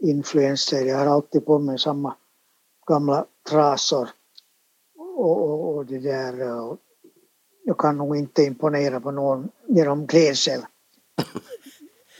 influencer. 0.00 0.84
Jag 0.84 0.98
har 0.98 1.06
alltid 1.06 1.46
på 1.46 1.58
mig 1.58 1.78
samma 1.78 2.16
gamla 2.86 3.26
trasor. 3.50 4.08
Och, 4.98 5.50
och, 5.50 5.76
och 5.76 5.86
det 5.86 5.98
där. 5.98 6.60
Och 6.60 6.78
jag 7.64 7.78
kan 7.78 7.96
nog 7.96 8.16
inte 8.16 8.42
imponera 8.42 9.00
på 9.00 9.10
någon 9.10 9.48
genom 9.68 10.06
klädsel. 10.06 10.60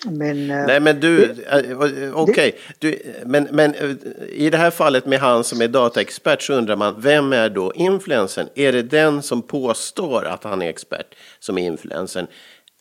Men, 0.06 0.50
eh, 0.50 0.66
Nej 0.66 0.80
men 0.80 1.00
du, 1.00 1.25
eh, 1.25 2.14
okej, 2.14 2.59
okay. 2.76 2.99
men, 3.25 3.49
men 3.52 3.75
eh, 3.75 3.90
i 4.28 4.50
det 4.50 4.56
här 4.56 4.71
fallet 4.71 5.06
med 5.06 5.21
han 5.21 5.44
som 5.44 5.62
är 5.62 5.68
dataexpert 5.68 6.42
så 6.42 6.54
undrar 6.54 6.76
man, 6.76 7.00
vem 7.00 7.32
är 7.32 7.49
då 7.49 7.73
influensen? 7.75 8.49
Är 8.54 8.73
det 8.73 8.82
den 8.82 9.23
som 9.23 9.42
påstår 9.42 10.25
att 10.25 10.44
han 10.44 10.62
är 10.62 10.68
expert 10.68 11.14
som 11.38 11.59
är 11.59 11.66
influensen? 11.66 12.26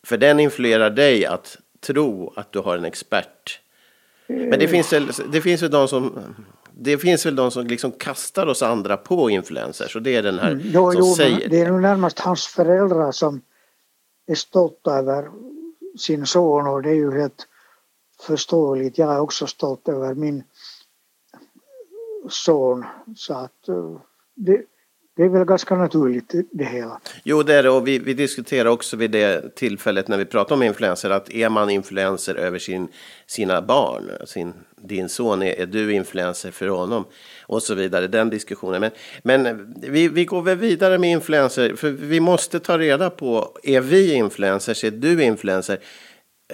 För 0.04 0.16
den 0.16 0.40
influerar 0.40 0.90
dig 0.90 1.26
att 1.26 1.58
tro 1.86 2.32
att 2.36 2.52
du 2.52 2.58
har 2.58 2.76
en 2.76 2.84
expert. 2.84 3.60
Men 4.26 4.58
det 4.58 4.68
finns 4.68 4.92
väl, 4.92 5.10
det 5.32 5.40
finns 5.40 5.62
väl 5.62 5.70
de 5.70 5.88
som 5.88 6.18
det 6.74 6.98
finns 6.98 7.26
väl 7.26 7.36
de 7.36 7.50
som 7.50 7.66
liksom 7.66 7.92
kastar 7.92 8.46
oss 8.46 8.62
andra 8.62 8.96
på 8.96 9.30
influencers 9.30 9.96
och 9.96 10.02
det 10.02 10.16
är 10.16 10.22
den 10.22 10.38
här 10.38 10.50
mm, 10.50 10.62
jo, 10.64 10.92
som 10.92 11.00
jo, 11.00 11.14
säger 11.14 11.48
det. 11.48 11.60
är 11.60 11.70
nog 11.70 11.82
närmast 11.82 12.18
hans 12.18 12.46
föräldrar 12.46 13.12
som 13.12 13.40
är 14.26 14.34
stolta 14.34 14.98
över 14.98 15.28
sin 15.98 16.26
son 16.26 16.66
och 16.66 16.82
det 16.82 16.90
är 16.90 16.94
ju 16.94 17.20
helt 17.20 17.48
förståeligt. 18.20 18.98
Jag 18.98 19.14
är 19.14 19.20
också 19.20 19.46
stolt 19.46 19.88
över 19.88 20.14
min 20.14 20.44
son 22.28 22.84
så 23.16 23.34
att 23.34 23.68
eh, 23.68 24.00
det, 24.34 24.62
det 25.16 25.22
är 25.22 25.28
väl 25.28 25.44
ganska 25.44 25.74
naturligt 25.74 26.34
det 26.52 26.64
hela. 26.64 27.00
Jo, 27.24 27.42
det 27.42 27.54
är 27.54 27.62
det 27.62 27.70
och 27.70 27.88
vi, 27.88 27.98
vi 27.98 28.14
diskuterar 28.14 28.68
också 28.68 28.96
vid 28.96 29.10
det 29.10 29.56
tillfället 29.56 30.08
när 30.08 30.18
vi 30.18 30.24
pratar 30.24 30.54
om 30.54 30.62
influenser 30.62 31.10
att 31.10 31.30
är 31.30 31.48
man 31.48 31.70
influenser 31.70 32.34
över 32.34 32.58
sin, 32.58 32.88
sina 33.26 33.62
barn, 33.62 34.10
sin, 34.26 34.52
din 34.76 35.08
son, 35.08 35.42
är, 35.42 35.60
är 35.60 35.66
du 35.66 35.92
influenser 35.92 36.50
för 36.50 36.68
honom 36.68 37.04
och 37.46 37.62
så 37.62 37.74
vidare, 37.74 38.06
den 38.06 38.30
diskussionen. 38.30 38.80
Men, 38.80 38.90
men 39.22 39.74
vi, 39.80 40.08
vi 40.08 40.24
går 40.24 40.42
väl 40.42 40.58
vidare 40.58 40.98
med 40.98 41.10
influenser, 41.10 41.74
för 41.74 41.90
vi 41.90 42.20
måste 42.20 42.60
ta 42.60 42.78
reda 42.78 43.10
på, 43.10 43.58
är 43.62 43.80
vi 43.80 44.14
influencers, 44.14 44.84
är 44.84 44.90
du 44.90 45.24
influencer? 45.24 45.78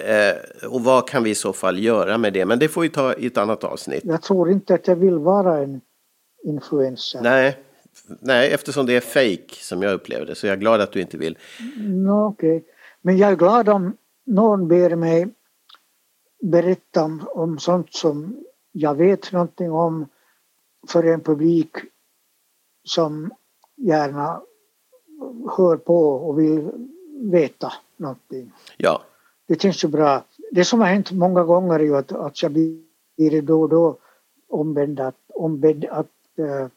Eh, 0.01 0.67
och 0.69 0.83
vad 0.83 1.09
kan 1.09 1.23
vi 1.23 1.29
i 1.29 1.35
så 1.35 1.53
fall 1.53 1.79
göra 1.79 2.17
med 2.17 2.33
det? 2.33 2.45
Men 2.45 2.59
det 2.59 2.67
får 2.67 2.81
vi 2.81 2.89
ta 2.89 3.13
i 3.13 3.25
ett 3.25 3.37
annat 3.37 3.63
avsnitt. 3.63 4.01
Jag 4.03 4.21
tror 4.21 4.51
inte 4.51 4.73
att 4.73 4.87
jag 4.87 4.95
vill 4.95 5.17
vara 5.17 5.57
en 5.57 5.81
influencer. 6.43 7.21
Nej, 7.21 7.57
nej, 8.19 8.51
eftersom 8.51 8.85
det 8.85 8.93
är 8.93 9.01
fake 9.01 9.55
som 9.55 9.81
jag 9.81 9.93
upplever 9.93 10.25
det 10.25 10.35
så 10.35 10.47
jag 10.47 10.53
är 10.53 10.57
glad 10.57 10.81
att 10.81 10.91
du 10.91 11.01
inte 11.01 11.17
vill. 11.17 11.37
No, 11.77 12.27
Okej, 12.27 12.57
okay. 12.57 12.71
men 13.01 13.17
jag 13.17 13.31
är 13.31 13.35
glad 13.35 13.69
om 13.69 13.97
någon 14.25 14.67
ber 14.67 14.95
mig 14.95 15.27
berätta 16.41 17.03
om, 17.03 17.27
om 17.27 17.59
sånt 17.59 17.93
som 17.93 18.43
jag 18.71 18.95
vet 18.95 19.31
någonting 19.31 19.71
om 19.71 20.05
för 20.87 21.03
en 21.03 21.21
publik 21.21 21.75
som 22.83 23.31
gärna 23.75 24.41
hör 25.57 25.77
på 25.77 26.09
och 26.09 26.39
vill 26.39 26.71
veta 27.31 27.73
någonting. 27.97 28.51
Ja. 28.77 29.01
Det 29.47 29.61
känns 29.61 29.83
ju 29.83 29.87
bra. 29.87 30.23
Det 30.51 30.65
som 30.65 30.79
har 30.79 30.87
hänt 30.87 31.11
många 31.11 31.43
gånger 31.43 31.75
är 31.75 31.83
ju 31.83 31.97
att, 31.97 32.11
att 32.11 32.43
jag 32.43 32.51
blir 32.51 33.41
då 33.41 33.61
och 33.61 33.69
då 33.69 33.97
ombedd 34.47 34.99
att, 34.99 35.15
ombedd 35.27 35.85
att 35.85 36.07
uh, 36.39 36.67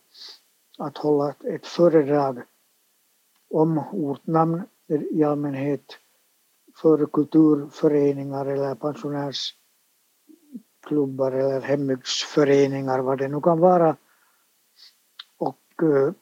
att 0.79 0.99
hålla 0.99 1.35
ett 1.45 1.67
föredrag 1.67 2.43
om 3.51 3.79
ortnamn 3.93 4.63
i 5.11 5.25
allmänhet 5.25 5.99
för 6.77 7.07
kulturföreningar 7.07 8.47
eller 8.47 8.75
pensionärsklubbar 8.75 11.33
eller 11.33 11.61
hembygdsföreningar, 11.61 12.99
vad 12.99 13.19
det 13.19 13.29
nu 13.29 13.41
kan 13.41 13.61
vara. 13.61 13.97
Och 15.37 15.83
eh, 15.83 16.13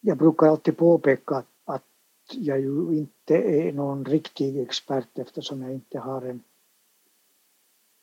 jag 0.00 0.18
brukar 0.18 0.46
alltid 0.46 0.76
påpeka 0.76 1.44
att 1.64 1.84
jag 2.32 2.60
ju 2.60 2.96
inte 2.96 3.34
är 3.34 3.72
någon 3.72 4.04
riktig 4.04 4.60
expert 4.60 5.18
eftersom 5.18 5.62
jag 5.62 5.72
inte 5.72 5.98
har 5.98 6.22
en 6.22 6.42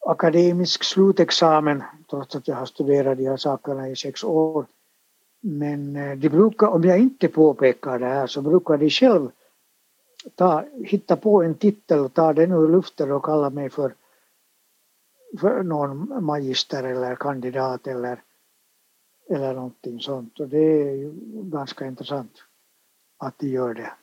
akademisk 0.05 0.83
slutexamen 0.83 1.83
trots 2.09 2.35
att 2.35 2.47
jag 2.47 2.55
har 2.55 2.65
studerat 2.65 3.17
de 3.17 3.27
här 3.27 3.37
sakerna 3.37 3.89
i 3.89 3.95
sex 3.95 4.23
år. 4.23 4.65
Men 5.47 5.95
eh, 5.95 6.17
de 6.17 6.29
brukar, 6.29 6.67
om 6.67 6.83
jag 6.83 6.99
inte 6.99 7.27
påpekar 7.27 7.99
det 7.99 8.05
här 8.05 8.27
så 8.27 8.41
brukar 8.41 8.77
de 8.77 8.89
själv 8.89 9.31
ta, 10.35 10.65
hitta 10.83 11.15
på 11.15 11.43
en 11.43 11.55
titel 11.55 11.99
och 11.99 12.13
ta 12.13 12.33
den 12.33 12.51
ur 12.51 12.69
luften 12.69 13.11
och 13.11 13.25
kalla 13.25 13.49
mig 13.49 13.69
för, 13.69 13.95
för 15.39 15.63
någon 15.63 16.25
magister 16.25 16.83
eller 16.83 17.15
kandidat 17.15 17.87
eller, 17.87 18.23
eller 19.29 19.53
någonting 19.53 19.99
sånt. 19.99 20.39
Och 20.39 20.47
det 20.47 20.81
är 20.81 20.95
ju 20.95 21.13
ganska 21.51 21.85
intressant 21.85 22.43
att 23.17 23.39
de 23.39 23.47
gör 23.47 23.73
det. 23.73 23.93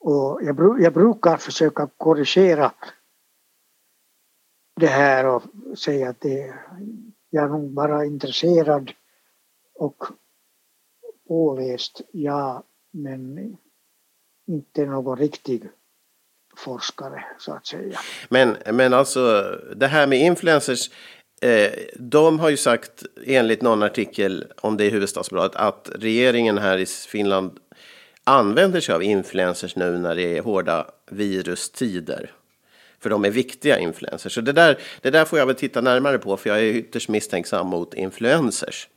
Och 0.00 0.42
jag, 0.42 0.80
jag 0.80 0.92
brukar 0.92 1.36
försöka 1.36 1.88
korrigera 1.96 2.72
det 4.76 4.86
här 4.86 5.26
och 5.26 5.42
säga 5.78 6.10
att 6.10 6.20
det, 6.20 6.54
jag 7.30 7.44
är 7.44 7.48
nog 7.48 7.70
bara 7.70 8.04
intresserad 8.04 8.92
och 9.74 10.04
påläst, 11.28 12.00
ja, 12.12 12.62
men 12.90 13.56
inte 14.46 14.86
någon 14.86 15.18
riktig 15.18 15.62
forskare 16.56 17.24
så 17.38 17.52
att 17.52 17.66
säga. 17.66 17.98
Men, 18.28 18.56
men 18.72 18.94
alltså 18.94 19.42
det 19.76 19.86
här 19.86 20.06
med 20.06 20.18
influencers, 20.18 20.90
eh, 21.40 21.72
de 21.96 22.38
har 22.38 22.48
ju 22.48 22.56
sagt 22.56 23.02
enligt 23.26 23.62
någon 23.62 23.82
artikel 23.82 24.52
om 24.56 24.76
det 24.76 24.84
i 24.84 24.90
Huvudstadsbladet 24.90 25.56
att 25.56 25.90
regeringen 25.94 26.58
här 26.58 26.78
i 26.78 26.86
Finland 26.86 27.58
använder 28.24 28.80
sig 28.80 28.94
av 28.94 29.02
influencers 29.02 29.76
nu 29.76 29.98
när 29.98 30.14
det 30.14 30.36
är 30.36 30.42
hårda 30.42 30.90
virustider. 31.10 32.32
För 33.00 33.10
de 33.10 33.24
är 33.24 33.30
viktiga 33.30 33.78
influencers. 33.78 34.34
Så 34.34 34.40
det 34.40 34.52
där, 34.52 34.78
det 35.02 35.10
där 35.10 35.24
får 35.24 35.38
jag 35.38 35.46
väl 35.46 35.56
titta 35.56 35.80
närmare 35.80 36.18
på 36.18 36.36
för 36.36 36.50
jag 36.50 36.58
är 36.58 36.62
ytterst 36.62 37.08
misstänksam 37.08 37.66
mot 37.66 37.94
influencers. 37.94 38.88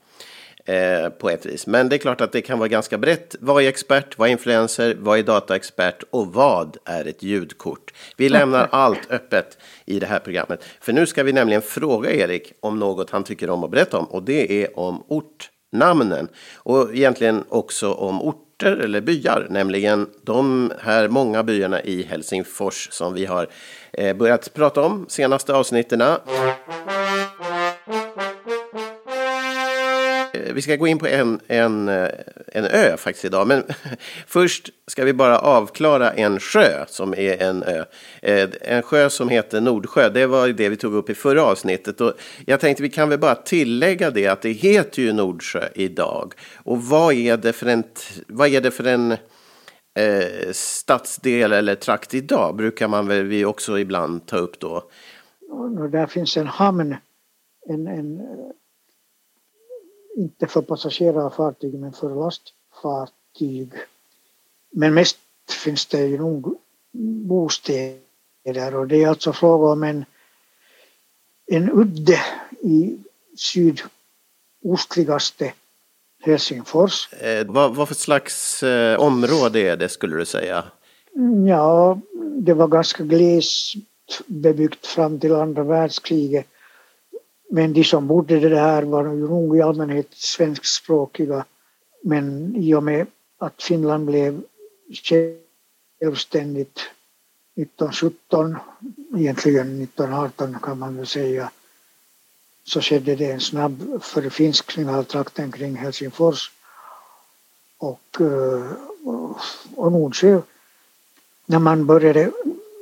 Eh, 0.65 1.09
på 1.09 1.29
ett 1.29 1.45
vis. 1.45 1.67
Men 1.67 1.89
det 1.89 1.95
är 1.95 1.97
klart 1.97 2.21
att 2.21 2.31
det 2.31 2.41
kan 2.41 2.59
vara 2.59 2.67
ganska 2.67 2.97
brett. 2.97 3.35
Vad 3.39 3.63
är 3.63 3.67
expert? 3.67 4.17
Vad 4.17 4.27
är 4.27 4.31
influencer? 4.31 4.95
Vad 4.99 5.19
är 5.19 5.23
dataexpert? 5.23 6.03
Och 6.09 6.33
vad 6.33 6.77
är 6.85 7.07
ett 7.07 7.23
ljudkort? 7.23 7.93
Vi 8.17 8.29
lämnar 8.29 8.67
allt 8.71 9.11
öppet 9.11 9.57
i 9.85 9.99
det 9.99 10.05
här 10.05 10.19
programmet. 10.19 10.63
För 10.81 10.93
nu 10.93 11.05
ska 11.05 11.23
vi 11.23 11.33
nämligen 11.33 11.61
fråga 11.61 12.11
Erik 12.11 12.53
om 12.59 12.79
något 12.79 13.09
han 13.09 13.23
tycker 13.23 13.49
om 13.49 13.63
att 13.63 13.71
berätta 13.71 13.97
om. 13.97 14.05
Och 14.05 14.23
det 14.23 14.63
är 14.63 14.79
om 14.79 15.03
ortnamnen. 15.07 16.27
Och 16.55 16.95
egentligen 16.95 17.43
också 17.49 17.93
om 17.93 18.21
orter 18.21 18.77
eller 18.77 19.01
byar. 19.01 19.47
Nämligen 19.49 20.09
de 20.23 20.71
här 20.79 21.07
många 21.07 21.43
byarna 21.43 21.81
i 21.81 22.03
Helsingfors 22.03 22.87
som 22.91 23.13
vi 23.13 23.25
har 23.25 23.47
eh, 23.93 24.15
börjat 24.15 24.53
prata 24.53 24.81
om 24.81 25.05
senaste 25.09 25.53
avsnitten. 25.53 26.01
Eh, 30.51 30.55
vi 30.55 30.61
ska 30.61 30.75
gå 30.75 30.87
in 30.87 30.99
på 30.99 31.07
en, 31.07 31.39
en, 31.47 31.89
eh, 31.89 32.09
en 32.47 32.65
ö 32.65 32.97
faktiskt 32.97 33.25
idag. 33.25 33.47
Men 33.47 33.63
först 34.27 34.69
ska 34.87 35.05
vi 35.05 35.13
bara 35.13 35.39
avklara 35.39 36.11
en 36.11 36.39
sjö 36.39 36.85
som 36.87 37.13
är 37.13 37.41
en 37.41 37.63
ö. 37.63 37.85
Eh, 38.21 38.49
en 38.61 38.81
sjö 38.81 39.09
som 39.09 39.29
heter 39.29 39.61
Nordsjö. 39.61 40.09
Det 40.09 40.25
var 40.25 40.47
det 40.47 40.69
vi 40.69 40.75
tog 40.75 40.93
upp 40.93 41.09
i 41.09 41.13
förra 41.13 41.43
avsnittet. 41.43 42.01
Och 42.01 42.13
jag 42.45 42.59
tänkte 42.59 42.83
vi 42.83 42.89
kan 42.89 43.09
väl 43.09 43.19
bara 43.19 43.35
tillägga 43.35 44.11
det 44.11 44.27
att 44.27 44.41
det 44.41 44.51
heter 44.51 45.01
ju 45.01 45.13
Nordsjö 45.13 45.67
idag. 45.75 46.33
Och 46.63 46.83
vad 46.83 47.13
är 47.13 47.37
det 47.37 47.53
för 47.53 47.65
en, 47.65 47.83
vad 48.27 48.47
är 48.47 48.61
det 48.61 48.71
för 48.71 48.83
en 48.83 49.11
eh, 49.11 50.51
stadsdel 50.51 51.51
eller 51.51 51.75
trakt 51.75 52.13
idag? 52.13 52.55
Brukar 52.55 52.87
man 52.87 53.07
väl 53.07 53.25
vi 53.25 53.45
också 53.45 53.79
ibland 53.79 54.25
ta 54.25 54.37
upp 54.37 54.59
då. 54.59 54.83
Och 55.49 55.89
där 55.89 56.07
finns 56.07 56.37
en 56.37 56.47
hamn, 56.47 56.95
en, 57.69 57.87
en 57.87 58.19
inte 60.15 60.47
för 60.47 60.61
passagerarfartyg 60.61 61.73
men 61.73 61.93
för 61.93 62.09
lastfartyg. 62.09 63.71
Men 64.71 64.93
mest 64.93 65.17
finns 65.63 65.85
det 65.85 66.05
ju 66.05 66.17
nog 66.17 66.57
bostäder 67.27 68.75
och 68.75 68.87
det 68.87 69.03
är 69.03 69.07
alltså 69.07 69.33
fråga 69.33 69.67
om 69.67 69.83
en, 69.83 70.05
en 71.47 71.71
udde 71.71 72.19
i 72.61 72.97
sydostligaste 73.37 75.53
Helsingfors. 76.21 77.13
Eh, 77.13 77.45
vad, 77.47 77.75
vad 77.75 77.87
för 77.87 77.95
slags 77.95 78.63
eh, 78.63 78.99
område 78.99 79.59
är 79.59 79.77
det 79.77 79.89
skulle 79.89 80.15
du 80.15 80.25
säga? 80.25 80.63
Ja, 81.47 81.99
det 82.37 82.53
var 82.53 82.67
ganska 82.67 83.03
glest 83.03 83.73
bebyggt 84.27 84.87
fram 84.87 85.19
till 85.19 85.35
andra 85.35 85.63
världskriget 85.63 86.47
men 87.51 87.73
de 87.73 87.83
som 87.83 88.07
bodde 88.07 88.39
där 88.39 88.83
var 88.83 89.03
ju 89.03 89.27
nog 89.27 89.57
i 89.57 89.61
allmänhet 89.61 90.07
svenskspråkiga. 90.11 91.45
Men 92.01 92.55
i 92.55 92.75
och 92.75 92.83
med 92.83 93.07
att 93.37 93.63
Finland 93.63 94.05
blev 94.05 94.41
självständigt 95.99 96.79
1917, 97.55 98.55
egentligen 99.17 99.81
1918 99.81 100.57
kan 100.61 100.79
man 100.79 100.97
väl 100.97 101.07
säga, 101.07 101.51
så 102.63 102.81
skedde 102.81 103.15
det 103.15 103.31
en 103.31 103.39
snabb 103.41 104.03
förfinskning 104.03 104.89
av 104.89 105.03
trakten 105.03 105.51
kring 105.51 105.75
Helsingfors. 105.75 106.51
Och, 107.77 108.21
eh, 108.21 108.71
och 109.75 109.91
Nordsjö, 109.91 110.41
när 111.45 111.59
man 111.59 111.85
började, 111.85 112.31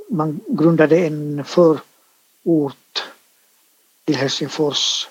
man 0.09 0.39
grundade 0.47 0.97
en 0.97 1.43
förort 1.43 2.89
till 4.09 4.17
Helsingfors 4.17 5.07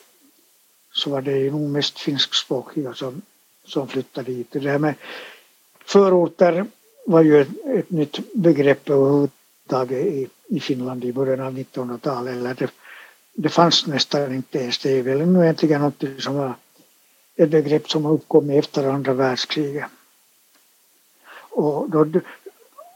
så 0.92 1.10
var 1.10 1.22
det 1.22 1.50
nog 1.50 1.70
mest 1.70 1.98
finskspråkiga 1.98 2.94
som, 2.94 3.22
som 3.64 3.88
flyttade 3.88 4.32
dit. 4.32 4.46
Det 4.50 4.70
här 4.70 4.78
med 4.78 4.94
förorter 5.84 6.66
var 7.06 7.22
ju 7.22 7.40
ett, 7.40 7.48
ett 7.66 7.90
nytt 7.90 8.32
begrepp 8.34 8.90
överhuvudtaget 8.90 10.06
i, 10.06 10.28
i 10.46 10.60
Finland 10.60 11.04
i 11.04 11.12
början 11.12 11.40
av 11.40 11.58
1900-talet. 11.58 12.58
Det, 12.58 12.70
det 13.32 13.48
fanns 13.48 13.86
nästan 13.86 14.34
inte 14.34 14.58
ens. 14.58 14.78
Det 14.78 14.90
är 14.90 15.02
väl 15.02 15.26
nu 15.26 15.42
egentligen 15.42 15.80
något 15.80 16.22
som 16.22 16.34
var 16.34 16.54
ett 17.36 17.50
begrepp 17.50 17.90
som 17.90 18.04
har 18.04 18.12
uppkommit 18.12 18.58
efter 18.58 18.84
andra 18.84 19.12
världskriget. 19.12 19.84
Och 21.50 21.90
då, 21.90 22.20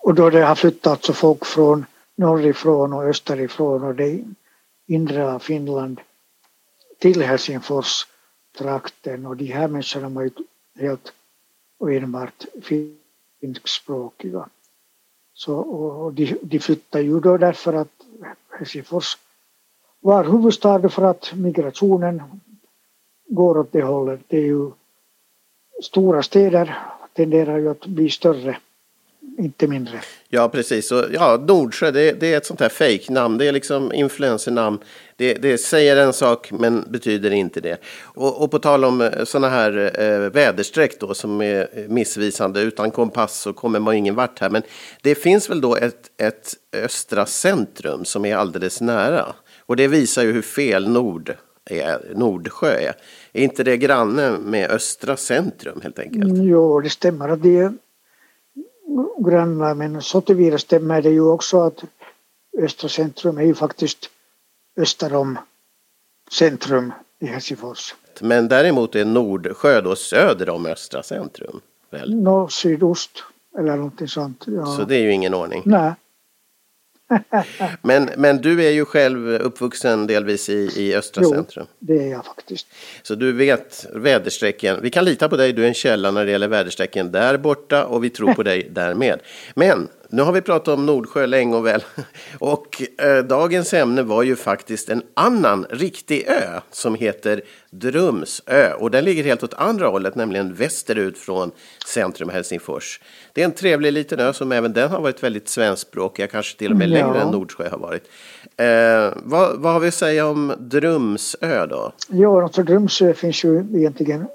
och 0.00 0.14
då 0.14 0.30
det 0.30 0.44
har 0.44 0.54
flyttat 0.54 1.04
så 1.04 1.12
folk 1.12 1.46
från 1.46 1.86
norrifrån 2.14 2.92
och 2.92 3.04
österifrån 3.04 3.82
och 3.82 3.94
det 3.94 4.24
inre 4.94 5.32
av 5.32 5.38
Finland 5.38 6.00
till 6.98 7.22
Helsingfors 7.22 8.06
trakten 8.58 9.26
och 9.26 9.36
de 9.36 9.44
här 9.46 9.68
människorna 9.68 10.08
var 10.08 10.22
ju 10.22 10.30
helt 10.78 11.12
och 11.78 11.92
enbart 11.92 12.44
finskspråkiga. 13.40 14.48
Så, 15.34 15.56
och 15.56 16.12
de, 16.12 16.38
de 16.42 16.58
flyttade 16.58 17.04
ju 17.04 17.20
då 17.20 17.36
därför 17.36 17.72
att 17.72 17.92
Helsingfors 18.58 19.18
var 20.00 20.24
huvudstad 20.24 20.88
för 20.88 21.02
att 21.02 21.32
migrationen 21.34 22.22
går 23.28 23.58
åt 23.58 23.72
det 23.72 23.82
hållet. 23.82 24.20
Det 24.28 24.36
är 24.36 24.46
ju 24.46 24.70
stora 25.82 26.22
städer 26.22 26.78
tenderar 27.12 27.58
ju 27.58 27.68
att 27.68 27.86
bli 27.86 28.10
större 28.10 28.58
inte 29.38 29.66
mindre. 29.66 30.00
Ja, 30.28 30.48
precis. 30.48 30.92
Och, 30.92 31.04
ja, 31.12 31.44
Nordsjö, 31.48 31.90
det, 31.90 32.12
det 32.12 32.32
är 32.32 32.36
ett 32.36 32.46
sånt 32.46 32.60
här 32.60 32.68
fejknamn. 32.68 33.38
Det 33.38 33.46
är 33.46 33.52
liksom 33.52 33.92
influensernamn. 33.92 34.78
Det, 35.16 35.34
det 35.34 35.58
säger 35.58 35.96
en 35.96 36.12
sak, 36.12 36.52
men 36.52 36.84
betyder 36.88 37.30
inte 37.30 37.60
det. 37.60 37.80
Och, 38.02 38.42
och 38.42 38.50
på 38.50 38.58
tal 38.58 38.84
om 38.84 39.00
eh, 39.00 39.24
sådana 39.24 39.48
här 39.48 40.00
eh, 40.00 40.30
väderstreck 40.30 41.00
då, 41.00 41.14
som 41.14 41.42
är 41.42 41.86
missvisande. 41.88 42.60
Utan 42.60 42.90
kompass 42.90 43.40
så 43.40 43.52
kommer 43.52 43.80
man 43.80 43.94
ingen 43.94 44.14
vart 44.14 44.38
här. 44.38 44.50
Men 44.50 44.62
det 45.02 45.14
finns 45.14 45.50
väl 45.50 45.60
då 45.60 45.76
ett, 45.76 46.10
ett 46.20 46.54
östra 46.76 47.26
centrum 47.26 48.04
som 48.04 48.24
är 48.24 48.36
alldeles 48.36 48.80
nära. 48.80 49.26
Och 49.66 49.76
det 49.76 49.88
visar 49.88 50.22
ju 50.22 50.32
hur 50.32 50.42
fel 50.42 50.88
Nord 50.88 51.34
är, 51.64 52.12
Nordsjö 52.14 52.70
är. 52.70 52.94
Är 53.32 53.42
inte 53.42 53.64
det 53.64 53.76
granne 53.76 54.30
med 54.30 54.70
östra 54.70 55.16
centrum 55.16 55.80
helt 55.82 55.98
enkelt? 55.98 56.24
Mm, 56.24 56.48
jo, 56.48 56.80
det 56.80 56.90
stämmer. 56.90 57.36
Det 57.36 57.58
är 57.58 57.72
grannar 59.18 59.74
men 59.74 60.02
så 60.02 60.20
tillvida 60.20 60.58
stämmer 60.58 61.02
det 61.02 61.10
ju 61.10 61.22
också 61.22 61.60
att 61.60 61.84
Östra 62.58 62.88
centrum 62.88 63.38
är 63.38 63.42
ju 63.42 63.54
faktiskt 63.54 64.10
öster 64.76 65.14
om 65.14 65.38
centrum 66.30 66.92
i 67.18 67.26
Helsingfors. 67.26 67.94
Men 68.20 68.48
däremot 68.48 68.94
är 68.94 69.04
Nordsjö 69.04 69.80
då 69.80 69.96
söder 69.96 70.50
om 70.50 70.66
Östra 70.66 71.02
centrum? 71.02 71.60
Väl? 71.90 72.14
Nå, 72.14 72.48
sydost 72.48 73.24
eller 73.58 73.76
någonting 73.76 74.08
sånt. 74.08 74.44
Ja. 74.46 74.66
Så 74.66 74.84
det 74.84 74.96
är 74.96 75.00
ju 75.00 75.12
ingen 75.12 75.34
ordning? 75.34 75.62
Nej. 75.64 75.92
men, 77.82 78.10
men 78.16 78.36
du 78.36 78.64
är 78.64 78.70
ju 78.70 78.84
själv 78.84 79.28
uppvuxen 79.28 80.06
delvis 80.06 80.48
i, 80.48 80.70
i 80.76 80.94
östra 80.94 81.22
jo, 81.24 81.30
centrum. 81.30 81.66
det 81.78 81.98
är 81.98 82.10
jag 82.10 82.24
faktiskt. 82.24 82.66
Så 83.02 83.14
du 83.14 83.32
vet 83.32 83.86
väderstrecken. 83.94 84.78
Vi 84.82 84.90
kan 84.90 85.04
lita 85.04 85.28
på 85.28 85.36
dig, 85.36 85.52
du 85.52 85.64
är 85.64 85.68
en 85.68 85.74
källa 85.74 86.10
när 86.10 86.24
det 86.24 86.30
gäller 86.30 86.48
väderstrecken 86.48 87.12
där 87.12 87.36
borta 87.36 87.84
och 87.84 88.04
vi 88.04 88.10
tror 88.10 88.34
på 88.34 88.42
dig 88.52 88.68
därmed. 88.70 89.20
Men 89.54 89.88
nu 90.12 90.22
har 90.22 90.32
vi 90.32 90.40
pratat 90.40 90.74
om 90.74 90.86
Nordsjö 90.86 91.26
länge 91.26 91.56
och 91.56 91.66
väl. 91.66 91.84
Och 92.38 92.82
eh, 93.02 93.24
dagens 93.24 93.74
ämne 93.74 94.02
var 94.02 94.22
ju 94.22 94.36
faktiskt 94.36 94.88
en 94.88 95.02
annan 95.14 95.66
riktig 95.70 96.24
ö 96.28 96.60
som 96.70 96.94
heter 96.94 97.42
Drumsö. 97.70 98.72
Och 98.72 98.90
den 98.90 99.04
ligger 99.04 99.24
helt 99.24 99.42
åt 99.42 99.54
andra 99.54 99.86
hållet, 99.86 100.14
nämligen 100.14 100.54
västerut 100.54 101.18
från 101.18 101.50
centrum 101.86 102.28
Helsingfors. 102.28 103.00
Det 103.32 103.40
är 103.40 103.44
en 103.44 103.52
trevlig 103.52 103.92
liten 103.92 104.20
ö 104.20 104.32
som 104.32 104.52
även 104.52 104.72
den 104.72 104.90
har 104.90 105.00
varit 105.00 105.22
väldigt 105.22 105.48
svenskspråkig, 105.48 106.30
kanske 106.30 106.58
till 106.58 106.70
och 106.70 106.78
med 106.78 106.88
längre 106.88 107.20
än 107.20 107.28
Nordsjö 107.28 107.68
har 107.68 107.78
varit. 107.78 108.02
Eh, 108.56 109.22
vad, 109.24 109.60
vad 109.60 109.72
har 109.72 109.80
vi 109.80 109.88
att 109.88 109.94
säga 109.94 110.26
om 110.26 110.54
Drumsö 110.58 111.66
då? 111.66 111.92
Ja, 112.08 112.42
alltså 112.42 112.62
Drumsö 112.62 113.14
finns 113.14 113.44
ju 113.44 113.58
egentligen 113.58 114.26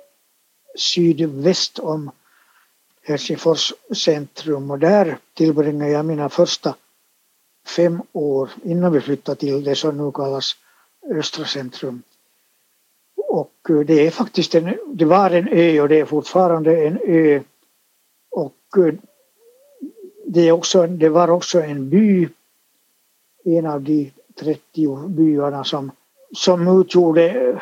sydväst 0.78 1.80
om 1.80 2.12
Helsingfors 3.08 3.74
centrum 3.96 4.72
och 4.72 4.80
där 4.80 5.18
tillbringade 5.34 5.92
jag 5.92 6.06
mina 6.06 6.30
första 6.30 6.76
fem 7.68 8.02
år 8.12 8.50
innan 8.64 8.92
vi 8.92 9.02
flyttade 9.02 9.40
till 9.40 9.64
det 9.64 9.76
som 9.76 9.98
nu 9.98 10.12
kallas 10.12 10.56
östra 11.12 11.46
centrum. 11.46 12.04
Och 13.28 13.70
eh, 13.70 13.80
det 13.80 14.08
är 14.08 14.12
faktiskt 14.12 14.56
en, 14.56 14.78
det 14.88 15.06
var 15.06 15.30
en 15.30 15.48
ö 15.48 15.82
och 15.82 15.90
det 15.90 16.00
är 16.00 16.06
fortfarande 16.06 16.88
en 16.88 17.00
ö. 17.04 17.42
Och 18.32 18.78
eh, 18.78 18.94
det, 20.26 20.42
är 20.42 20.52
också, 20.52 20.88
det 20.88 21.10
var 21.10 21.30
också 21.30 21.62
en 21.62 21.90
by, 21.90 22.30
en 23.46 23.66
av 23.66 23.82
de 23.82 24.12
30 24.40 25.08
byarna 25.08 25.64
som, 25.64 25.92
som 26.36 26.82
utgjorde 26.82 27.30
eh, 27.30 27.62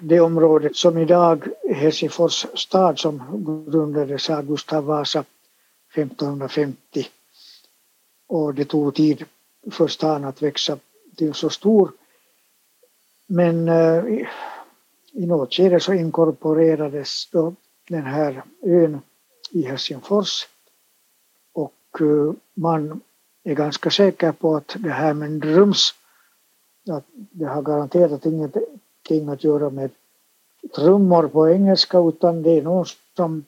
det 0.00 0.20
området 0.20 0.76
som 0.76 0.98
idag 0.98 1.48
Helsingfors 1.70 2.46
stad 2.54 2.98
som 2.98 3.44
grundades 3.70 4.30
av 4.30 4.46
Gustav 4.46 4.84
Vasa 4.84 5.24
1550. 5.94 7.06
Och 8.26 8.54
det 8.54 8.64
tog 8.64 8.94
tid 8.94 9.24
för 9.70 9.88
stan 9.88 10.24
att 10.24 10.42
växa 10.42 10.78
till 11.16 11.34
så 11.34 11.50
stor. 11.50 11.92
Men 13.26 13.68
eh, 13.68 14.04
i 15.12 15.26
något 15.26 15.54
skede 15.54 15.80
så 15.80 15.92
inkorporerades 15.92 17.28
då 17.30 17.54
den 17.88 18.02
här 18.02 18.42
ön 18.62 19.00
i 19.50 19.62
Helsingfors 19.62 20.48
och 21.52 22.00
eh, 22.00 22.32
man 22.54 23.00
är 23.44 23.54
ganska 23.54 23.90
säker 23.90 24.32
på 24.32 24.56
att 24.56 24.76
det 24.78 24.90
här 24.90 25.14
med 25.14 25.30
drums, 25.30 25.94
att 26.88 27.04
det 27.12 27.44
har 27.44 27.62
garanterat 27.62 28.26
inget 28.26 28.56
ingenting 29.08 29.28
att 29.28 29.44
göra 29.44 29.70
med 29.70 29.90
trummor 30.74 31.28
på 31.28 31.48
engelska 31.48 31.98
utan 31.98 32.42
det 32.42 32.50
är 32.50 32.62
någon 32.62 32.86
som 33.16 33.44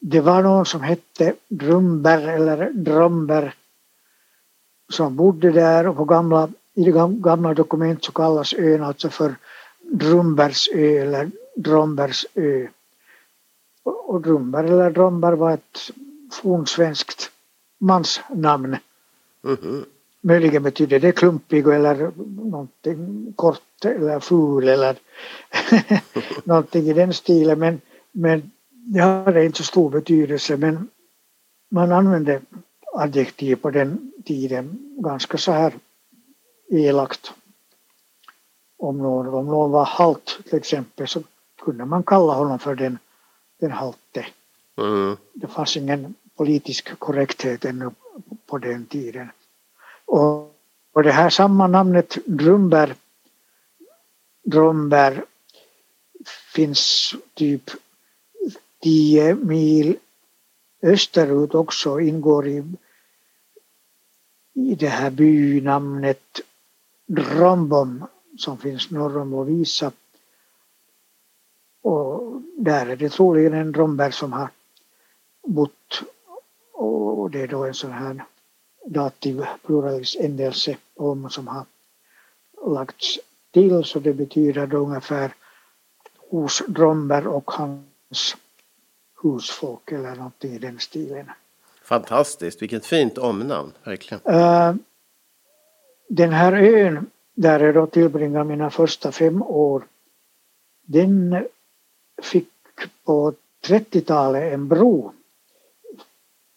det 0.00 0.20
var 0.20 0.42
någon 0.42 0.66
som 0.66 0.80
hette 0.80 1.34
Drumber 1.48 2.28
eller 2.28 2.70
Drumber 2.72 3.54
som 4.88 5.16
bodde 5.16 5.50
där 5.50 5.86
och 5.86 5.96
på 5.96 6.04
gamla, 6.04 6.48
i 6.74 6.84
det 6.84 6.92
gamla 7.20 7.54
dokument 7.54 8.04
så 8.04 8.12
kallas 8.12 8.54
ön 8.54 8.82
alltså 8.82 9.10
för 9.10 9.34
Drumbersö 9.78 11.02
eller 11.02 11.30
Drombersö. 11.56 12.68
Och 13.82 14.20
Drumber 14.20 14.64
eller 14.64 14.90
Dromber 14.90 15.32
var 15.32 15.52
ett 15.52 15.90
fornsvenskt 16.32 17.30
mansnamn. 17.78 18.76
Mm 19.44 19.56
-hmm. 19.56 19.84
Möjligen 20.26 20.62
betyder 20.62 21.00
det 21.00 21.12
klumpig 21.12 21.66
eller 21.66 22.12
någonting 22.50 23.32
kort 23.36 23.84
eller 23.84 24.20
ful 24.20 24.68
eller 24.68 24.96
någonting 26.44 26.88
i 26.88 26.92
den 26.92 27.14
stilen 27.14 27.58
men, 27.58 27.80
men 28.12 28.50
det 28.70 29.00
hade 29.00 29.44
inte 29.44 29.58
så 29.58 29.64
stor 29.64 29.90
betydelse 29.90 30.56
men 30.56 30.88
man 31.70 31.92
använde 31.92 32.40
adjektiv 32.94 33.56
på 33.56 33.70
den 33.70 34.12
tiden 34.24 34.78
ganska 34.98 35.38
så 35.38 35.52
här 35.52 35.74
elakt. 36.70 37.32
Om 38.78 38.98
någon, 38.98 39.34
om 39.34 39.46
någon 39.46 39.70
var 39.70 39.84
halt 39.84 40.38
till 40.44 40.58
exempel 40.58 41.08
så 41.08 41.22
kunde 41.62 41.84
man 41.84 42.02
kalla 42.02 42.32
honom 42.32 42.58
för 42.58 42.74
den, 42.74 42.98
den 43.60 43.70
halte. 43.70 44.26
Mm. 44.78 45.16
Det 45.32 45.46
fanns 45.46 45.76
ingen 45.76 46.14
politisk 46.36 46.98
korrekthet 46.98 47.64
ännu 47.64 47.90
på 48.46 48.58
den 48.58 48.86
tiden. 48.86 49.28
Och, 50.06 50.56
och 50.92 51.02
det 51.02 51.12
här 51.12 51.30
samma 51.30 51.66
namnet 51.66 52.18
Drumberg, 52.26 52.94
Drumberg 54.44 55.22
finns 56.54 57.14
typ 57.34 57.70
10 58.82 59.34
mil 59.34 59.96
österut 60.82 61.54
också 61.54 62.00
ingår 62.00 62.48
i, 62.48 62.64
i 64.54 64.74
det 64.74 64.88
här 64.88 65.10
bynamnet 65.10 66.40
Drombom 67.06 68.06
som 68.38 68.58
finns 68.58 68.90
norr 68.90 69.18
om 69.18 69.30
Lovisa. 69.30 69.92
Och 71.82 72.42
där 72.58 72.86
är 72.86 72.96
det 72.96 73.10
troligen 73.10 73.54
en 73.54 73.72
Dromberg 73.72 74.12
som 74.12 74.32
har 74.32 74.50
bott 75.46 76.02
och 76.72 77.30
det 77.30 77.40
är 77.40 77.48
då 77.48 77.64
en 77.64 77.74
sån 77.74 77.92
här 77.92 78.24
dativ 78.86 79.44
pluralis 79.66 80.16
ändelse 80.16 80.76
om 80.94 81.30
som 81.30 81.48
har 81.48 81.64
lagts 82.66 83.18
till 83.50 83.84
så 83.84 83.98
det 83.98 84.12
betyder 84.12 84.66
då 84.66 84.78
ungefär 84.78 85.34
hos 86.30 86.62
Dromber 86.68 87.26
och 87.26 87.50
hans 87.50 88.36
husfolk 89.22 89.92
eller 89.92 90.14
någonting 90.14 90.52
i 90.52 90.58
den 90.58 90.78
stilen. 90.78 91.30
Fantastiskt, 91.82 92.62
vilket 92.62 92.86
fint 92.86 93.18
omnamn, 93.18 93.72
verkligen. 93.84 94.20
Uh, 94.34 94.74
den 96.08 96.32
här 96.32 96.52
ön 96.52 97.06
där 97.34 97.60
jag 97.60 97.74
då 97.74 97.86
tillbringade 97.86 98.44
mina 98.44 98.70
första 98.70 99.12
fem 99.12 99.42
år, 99.42 99.86
den 100.82 101.44
fick 102.22 102.48
på 103.04 103.32
30-talet 103.66 104.52
en 104.52 104.68
bro. 104.68 105.12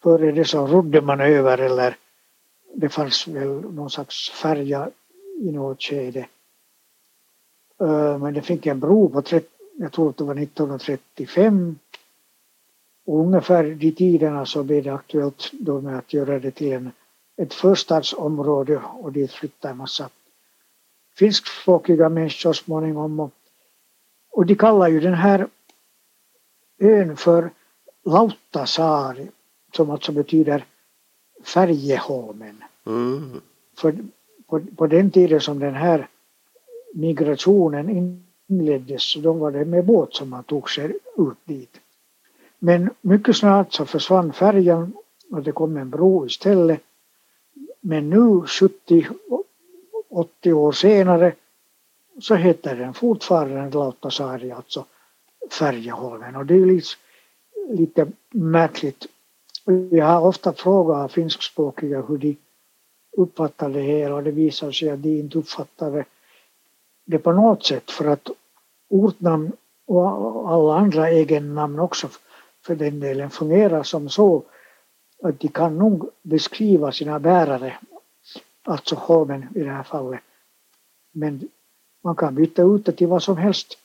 Före 0.02 0.32
det 0.32 0.44
så 0.44 0.66
rodde 0.66 1.00
man 1.00 1.20
över 1.20 1.58
eller 1.58 1.96
det 2.74 2.88
fanns 2.88 3.28
väl 3.28 3.48
någon 3.48 3.90
slags 3.90 4.30
färja 4.30 4.90
i 5.40 5.52
något 5.52 5.82
skede. 5.82 6.28
Eh, 7.80 8.18
men 8.18 8.34
det 8.34 8.42
fick 8.42 8.66
en 8.66 8.80
bro 8.80 9.08
på 9.08 9.22
30, 9.22 9.48
jag 9.78 9.92
tror 9.92 10.10
att 10.10 10.16
det 10.16 10.24
var 10.24 10.34
1935. 10.34 11.78
Och 13.04 13.20
ungefär 13.20 13.64
de 13.64 13.92
tiderna 13.92 14.46
så 14.46 14.62
blev 14.62 14.84
det 14.84 14.94
aktuellt 14.94 15.50
då 15.52 15.80
med 15.80 15.98
att 15.98 16.12
göra 16.12 16.38
det 16.38 16.50
till 16.50 16.72
en, 16.72 16.92
ett 17.36 17.54
förstadsområde 17.54 18.76
och 18.76 19.12
dit 19.12 19.32
flyttade 19.32 19.72
en 19.72 19.78
massa 19.78 20.10
finskspråkiga 21.16 22.08
människor 22.08 22.52
småningom. 22.52 23.20
Och, 23.20 23.30
och 24.30 24.46
de 24.46 24.54
kallar 24.54 24.88
ju 24.88 25.00
den 25.00 25.14
här 25.14 25.48
ön 26.78 27.16
för 27.16 27.50
Lauttasaari 28.04 29.30
som 29.72 29.90
alltså 29.90 30.12
betyder 30.12 30.64
Färjeholmen. 31.42 32.64
Mm. 32.86 33.40
För 33.76 33.94
på, 34.46 34.60
på 34.76 34.86
den 34.86 35.10
tiden 35.10 35.40
som 35.40 35.58
den 35.58 35.74
här 35.74 36.08
migrationen 36.94 38.22
inleddes 38.48 39.02
så 39.02 39.20
då 39.20 39.32
var 39.32 39.50
det 39.50 39.64
med 39.64 39.84
båt 39.84 40.14
som 40.14 40.30
man 40.30 40.44
tog 40.44 40.70
sig 40.70 40.92
ut 41.18 41.38
dit. 41.44 41.80
Men 42.58 42.90
mycket 43.00 43.36
snart 43.36 43.72
så 43.72 43.86
försvann 43.86 44.32
färjan 44.32 44.92
och 45.30 45.42
det 45.42 45.52
kom 45.52 45.76
en 45.76 45.90
bro 45.90 46.26
istället. 46.26 46.80
Men 47.80 48.10
nu 48.10 48.42
70 48.46 49.06
80 50.10 50.52
år 50.52 50.72
senare 50.72 51.34
så 52.20 52.34
heter 52.34 52.76
den 52.76 52.94
fortfarande 52.94 53.70
Lauttasaari, 53.70 54.52
alltså 54.52 54.84
Färjeholmen. 55.50 56.36
Och 56.36 56.46
det 56.46 56.54
är 56.54 56.66
lite, 56.66 56.96
lite 57.68 58.06
märkligt. 58.30 59.06
Jag 59.90 60.06
har 60.06 60.26
ofta 60.26 60.52
frågat 60.52 61.12
finskspråkiga 61.12 62.02
hur 62.02 62.18
de 62.18 62.36
uppfattar 63.16 63.70
det 63.70 63.80
här 63.82 64.12
och 64.12 64.22
det 64.22 64.30
visar 64.30 64.70
sig 64.70 64.90
att 64.90 65.02
de 65.02 65.20
inte 65.20 65.38
uppfattar 65.38 66.04
det 67.04 67.18
på 67.18 67.32
något 67.32 67.64
sätt 67.64 67.90
för 67.90 68.04
att 68.04 68.30
ortnamn 68.88 69.52
och 69.86 70.50
alla 70.50 70.74
andra 70.74 71.10
egennamn 71.10 71.78
också 71.78 72.08
för 72.66 72.76
den 72.76 73.00
delen 73.00 73.30
fungerar 73.30 73.82
som 73.82 74.08
så 74.08 74.42
att 75.22 75.40
de 75.40 75.48
kan 75.48 75.78
nog 75.78 76.10
beskriva 76.22 76.92
sina 76.92 77.18
bärare, 77.18 77.78
alltså 78.62 78.94
holmen 78.94 79.48
i 79.54 79.60
det 79.60 79.70
här 79.70 79.82
fallet. 79.82 80.20
Men 81.12 81.48
man 82.02 82.16
kan 82.16 82.34
byta 82.34 82.62
ut 82.62 82.84
det 82.84 82.92
till 82.92 83.06
vad 83.08 83.22
som 83.22 83.36
helst. 83.36 83.78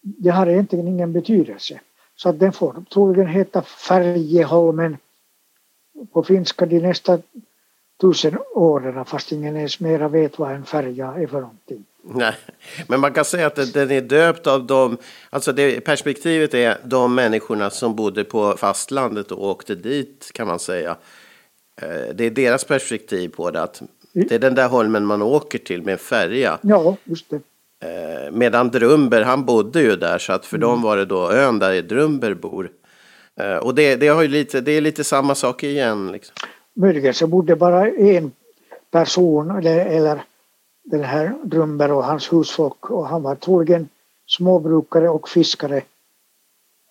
Det 0.00 0.30
har 0.30 0.46
egentligen 0.46 0.88
ingen 0.88 1.12
betydelse. 1.12 1.80
Så 2.22 2.28
att 2.28 2.40
den 2.40 2.52
får 2.52 2.84
troligen 2.92 3.26
heta 3.26 3.62
Färjeholmen 3.62 4.96
på 6.12 6.22
finska 6.22 6.66
de 6.66 6.80
nästa 6.80 7.18
tusen 8.00 8.38
åren 8.54 9.04
fast 9.04 9.32
ingen 9.32 9.56
ens 9.56 9.80
mera 9.80 10.08
vet 10.08 10.38
vad 10.38 10.52
en 10.52 10.64
färja 10.64 11.06
är 11.06 11.26
för 11.26 11.40
någonting. 11.40 11.84
Nej, 12.02 12.34
men 12.88 13.00
man 13.00 13.12
kan 13.12 13.24
säga 13.24 13.46
att 13.46 13.72
den 13.72 13.90
är 13.90 14.00
döpt 14.00 14.46
av 14.46 14.66
de, 14.66 14.96
alltså 15.30 15.52
det, 15.52 15.80
perspektivet 15.80 16.54
är 16.54 16.78
de 16.84 17.14
människorna 17.14 17.70
som 17.70 17.96
bodde 17.96 18.24
på 18.24 18.56
fastlandet 18.56 19.32
och 19.32 19.46
åkte 19.46 19.74
dit 19.74 20.30
kan 20.34 20.46
man 20.46 20.58
säga. 20.58 20.96
Eh, 21.82 22.14
det 22.14 22.24
är 22.24 22.30
deras 22.30 22.64
perspektiv 22.64 23.28
på 23.28 23.50
det, 23.50 23.62
att 23.62 23.82
det 24.12 24.32
är 24.32 24.38
den 24.38 24.54
där 24.54 24.68
holmen 24.68 25.06
man 25.06 25.22
åker 25.22 25.58
till 25.58 25.82
med 25.82 25.92
en 25.92 25.98
färja. 25.98 26.58
Ja, 26.62 26.96
just 27.04 27.30
det. 27.30 27.40
Eh, 27.80 28.30
medan 28.32 28.68
Drumber, 28.70 29.22
han 29.22 29.44
bodde 29.44 29.80
ju 29.82 29.96
där, 29.96 30.18
så 30.18 30.32
att 30.32 30.46
för 30.46 30.56
mm. 30.56 30.68
dem 30.68 30.82
var 30.82 30.96
det 30.96 31.04
då 31.04 31.32
ön 31.32 31.58
där 31.58 31.82
Drumber 31.82 32.34
bor. 32.34 32.70
Eh, 33.36 33.56
och 33.56 33.74
det, 33.74 33.96
det, 33.96 34.08
har 34.08 34.22
ju 34.22 34.28
lite, 34.28 34.60
det 34.60 34.72
är 34.72 34.80
lite 34.80 35.04
samma 35.04 35.34
sak 35.34 35.62
igen. 35.62 36.12
Liksom. 36.12 36.34
Möjligen 36.74 37.14
så 37.14 37.26
bodde 37.26 37.56
bara 37.56 37.90
en 37.90 38.32
person 38.90 39.50
eller, 39.50 39.86
eller 39.86 40.22
den 40.82 41.04
här 41.04 41.34
Drumber 41.44 41.92
och 41.92 42.04
hans 42.04 42.32
husfolk 42.32 42.90
och 42.90 43.06
han 43.06 43.22
var 43.22 43.34
troligen 43.34 43.88
småbrukare 44.26 45.08
och 45.08 45.28
fiskare. 45.28 45.82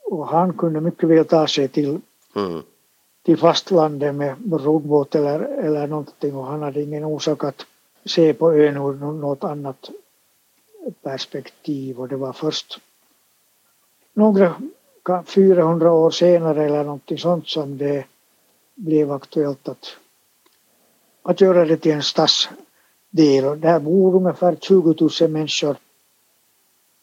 Och 0.05 0.27
han 0.27 0.53
kunde 0.53 0.81
mycket 0.81 1.09
väl 1.09 1.25
ta 1.25 1.47
sig 1.47 1.67
till, 1.67 1.99
mm. 2.35 2.61
till 3.25 3.37
fastlandet 3.37 4.15
med 4.15 4.35
roddbåt 4.51 5.15
eller, 5.15 5.39
eller 5.39 5.87
någonting 5.87 6.35
och 6.35 6.45
han 6.45 6.61
hade 6.61 6.81
ingen 6.81 7.03
orsak 7.03 7.43
att 7.43 7.65
se 8.05 8.33
på 8.33 8.53
ön 8.53 8.77
ur 8.77 8.93
något 9.13 9.43
annat 9.43 9.89
perspektiv 11.01 11.99
och 11.99 12.07
det 12.07 12.15
var 12.15 12.33
först 12.33 12.79
några 14.13 14.55
400 15.25 15.91
år 15.91 16.11
senare 16.11 16.65
eller 16.65 16.83
någonting 16.83 17.17
sånt 17.17 17.47
som 17.47 17.77
det 17.77 18.05
blev 18.75 19.11
aktuellt 19.11 19.67
att, 19.67 19.95
att 21.23 21.41
göra 21.41 21.65
det 21.65 21.77
till 21.77 21.91
en 21.91 22.03
stadsdel. 22.03 23.45
Och 23.45 23.57
där 23.57 23.79
bor 23.79 24.15
ungefär 24.15 24.55
20 24.61 25.09
000 25.21 25.29
människor 25.29 25.77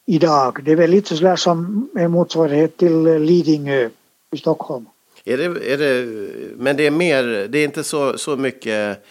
idag. 0.06 0.64
Det 0.64 0.72
är 0.72 0.76
väl 0.76 0.90
lite 0.90 1.16
sådär 1.16 1.36
som 1.36 1.88
en 1.96 2.10
motsvarighet 2.10 2.76
till 2.76 3.02
Lidingö 3.02 3.90
i 4.30 4.36
Stockholm. 4.38 4.86
Är 5.24 5.36
det, 5.36 5.72
är 5.72 5.78
det, 5.78 6.06
men 6.56 6.76
det 6.76 6.86
är 6.86 6.90
mer, 6.90 7.22
det 7.48 7.58
är 7.58 7.64
inte 7.64 7.84
så, 7.84 8.18
så 8.18 8.36
mycket 8.36 9.04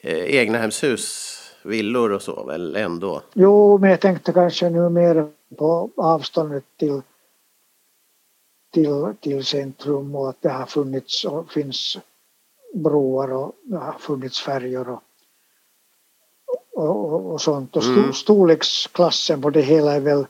eh, 0.00 0.18
egnahemshus, 0.18 1.34
villor 1.62 2.12
och 2.12 2.22
så 2.22 2.44
väl 2.44 2.76
ändå? 2.76 3.22
Jo, 3.34 3.78
men 3.78 3.90
jag 3.90 4.00
tänkte 4.00 4.32
kanske 4.32 4.70
nu 4.70 4.88
mer 4.88 5.28
på 5.58 5.90
avståndet 5.96 6.64
till 6.76 7.02
till, 8.72 9.14
till 9.20 9.44
centrum 9.44 10.14
och 10.14 10.28
att 10.28 10.42
det 10.42 10.48
har 10.48 10.66
funnits 10.66 11.24
och 11.24 11.52
finns 11.52 11.98
broar 12.74 13.32
och 13.32 13.52
det 13.62 13.76
har 13.76 13.96
funnits 13.98 14.40
färjor 14.40 14.88
och, 14.88 15.02
och, 16.74 17.32
och 17.32 17.40
sånt. 17.40 17.76
Och 17.76 17.84
mm. 17.84 18.12
storleksklassen 18.12 19.42
på 19.42 19.50
det 19.50 19.62
hela 19.62 19.92
är 19.92 20.00
väl 20.00 20.26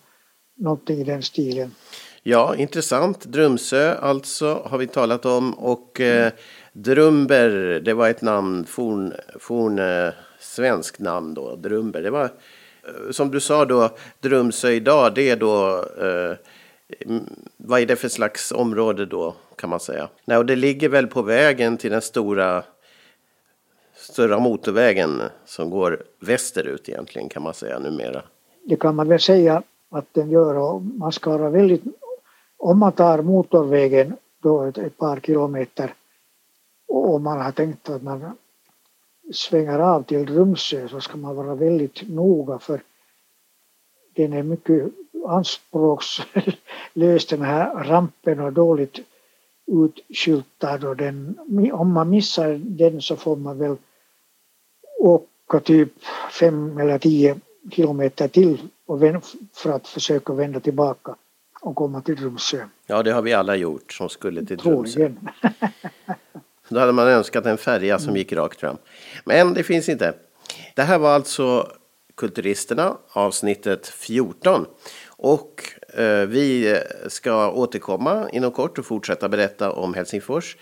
någonting 0.56 0.98
i 0.98 1.04
den 1.04 1.22
stilen. 1.22 1.74
Ja, 2.22 2.56
intressant. 2.56 3.24
Drumsö 3.24 3.94
alltså 3.94 4.62
har 4.64 4.78
vi 4.78 4.86
talat 4.86 5.26
om 5.26 5.54
och 5.54 6.00
eh, 6.00 6.32
Drumber, 6.72 7.80
det 7.84 7.94
var 7.94 8.08
ett 8.08 8.22
namn, 8.22 8.64
forn, 8.64 9.12
forn 9.38 9.78
eh, 9.78 11.04
namn 11.04 11.34
då, 11.34 11.56
Drumber. 11.56 12.02
Det 12.02 12.10
var 12.10 12.24
eh, 12.24 13.10
som 13.10 13.30
du 13.30 13.40
sa 13.40 13.64
då, 13.64 13.90
Drumsö 14.20 14.70
idag, 14.70 15.14
det 15.14 15.30
är 15.30 15.36
då 15.36 15.84
eh, 16.00 16.36
vad 17.56 17.80
är 17.80 17.86
det 17.86 17.96
för 17.96 18.08
slags 18.08 18.52
område 18.52 19.06
då 19.06 19.34
kan 19.56 19.70
man 19.70 19.80
säga? 19.80 20.08
Nej, 20.24 20.38
och 20.38 20.46
det 20.46 20.56
ligger 20.56 20.88
väl 20.88 21.06
på 21.06 21.22
vägen 21.22 21.76
till 21.76 21.90
den 21.90 22.02
stora, 22.02 22.62
stora 23.94 24.38
motorvägen 24.38 25.22
som 25.44 25.70
går 25.70 26.02
västerut 26.20 26.88
egentligen 26.88 27.28
kan 27.28 27.42
man 27.42 27.54
säga 27.54 27.78
numera. 27.78 28.22
Det 28.64 28.76
kan 28.76 28.94
man 28.94 29.08
väl 29.08 29.20
säga 29.20 29.62
att 29.90 30.06
den 30.12 30.30
gör 30.30 30.54
och 30.54 30.82
man 30.82 31.12
ska 31.12 31.38
vara 31.38 31.50
väldigt, 31.50 31.82
om 32.56 32.78
man 32.78 32.92
tar 32.92 33.22
motorvägen 33.22 34.16
då 34.42 34.62
ett, 34.62 34.78
ett 34.78 34.96
par 34.96 35.20
kilometer 35.20 35.94
och 36.88 37.14
om 37.14 37.22
man 37.22 37.40
har 37.40 37.52
tänkt 37.52 37.88
att 37.88 38.02
man 38.02 38.36
svänger 39.32 39.78
av 39.78 40.02
till 40.02 40.26
Rumsö 40.26 40.88
så 40.88 41.00
ska 41.00 41.16
man 41.16 41.36
vara 41.36 41.54
väldigt 41.54 42.08
noga 42.08 42.58
för 42.58 42.82
den 44.14 44.32
är 44.32 44.42
mycket 44.42 44.92
anspråkslös 45.26 47.26
den 47.28 47.42
här 47.42 47.84
rampen 47.84 48.40
och 48.40 48.52
dåligt 48.52 48.98
utskyltad 49.66 50.88
och 50.88 50.96
den, 50.96 51.38
om 51.72 51.92
man 51.92 52.10
missar 52.10 52.60
den 52.64 53.02
så 53.02 53.16
får 53.16 53.36
man 53.36 53.58
väl 53.58 53.76
åka 54.98 55.60
typ 55.60 55.92
fem 56.40 56.78
eller 56.78 56.98
tio 56.98 57.40
kilometer 57.70 58.28
till 58.28 58.68
för 59.52 59.70
att 59.70 59.88
försöka 59.88 60.32
vända 60.32 60.60
tillbaka 60.60 61.16
och 61.60 61.76
komma 61.76 62.00
till 62.00 62.16
Rumsö. 62.16 62.64
Ja, 62.86 63.02
det 63.02 63.12
har 63.12 63.22
vi 63.22 63.32
alla 63.32 63.56
gjort 63.56 63.92
som 63.92 64.08
skulle 64.08 64.44
till 64.44 64.58
Troligen. 64.58 65.28
Då 66.68 66.80
hade 66.80 66.92
man 66.92 67.08
önskat 67.08 67.46
en 67.46 67.58
färja 67.58 67.98
som 67.98 68.16
gick 68.16 68.32
rakt 68.32 68.60
fram. 68.60 68.76
Men 69.24 69.54
det 69.54 69.62
finns 69.62 69.88
inte. 69.88 70.14
Det 70.74 70.82
här 70.82 70.98
var 70.98 71.14
alltså 71.14 71.72
Kulturisterna, 72.16 72.96
avsnittet 73.08 73.86
14. 73.86 74.66
Och 75.06 75.62
eh, 75.94 76.26
vi 76.26 76.78
ska 77.08 77.50
återkomma 77.50 78.28
inom 78.32 78.50
kort 78.50 78.78
och 78.78 78.86
fortsätta 78.86 79.28
berätta 79.28 79.72
om 79.72 79.94
Helsingfors. 79.94 80.56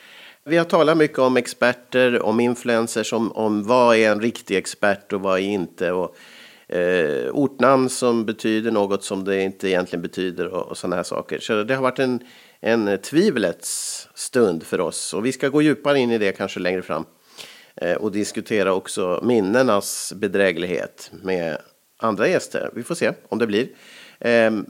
Vi 0.45 0.57
har 0.57 0.65
talat 0.65 0.97
mycket 0.97 1.19
om 1.19 1.37
experter, 1.37 2.23
om 2.23 2.41
influencers, 2.41 3.13
om, 3.13 3.33
om 3.33 3.63
vad 3.63 3.97
är 3.97 4.13
en 4.13 4.21
riktig 4.21 4.57
expert 4.57 5.13
och 5.13 5.21
vad 5.21 5.39
är 5.39 5.43
inte. 5.43 5.93
Och, 5.93 6.17
eh, 6.69 7.31
ortnamn 7.33 7.89
som 7.89 8.25
betyder 8.25 8.71
något 8.71 9.05
som 9.05 9.25
det 9.25 9.43
inte 9.43 9.69
egentligen 9.69 10.03
betyder 10.03 10.47
och, 10.47 10.67
och 10.67 10.79
sådana 10.79 10.97
här 10.97 11.03
saker. 11.03 11.39
Så 11.39 11.63
det 11.63 11.75
har 11.75 11.83
varit 11.83 11.99
en, 11.99 12.21
en 12.61 12.89
eh, 12.89 12.97
tvivlets 12.97 14.09
stund 14.15 14.63
för 14.63 14.81
oss 14.81 15.15
och 15.15 15.27
vi 15.27 15.33
ska 15.33 15.49
gå 15.49 15.63
djupare 15.63 15.99
in 15.99 16.11
i 16.11 16.19
det 16.19 16.33
kanske 16.33 16.61
längre 16.61 16.83
fram. 16.83 17.05
Eh, 17.77 17.95
och 17.95 18.13
diskutera 18.13 18.75
också 18.75 19.21
minnenas 19.23 20.13
bedräglighet 20.17 21.11
med 21.23 21.59
andra 21.97 22.29
gäster. 22.29 22.71
Vi 22.75 22.83
får 22.83 22.95
se 22.95 23.13
om 23.29 23.39
det 23.39 23.47
blir. 23.47 23.69
Ehm, 24.21 24.67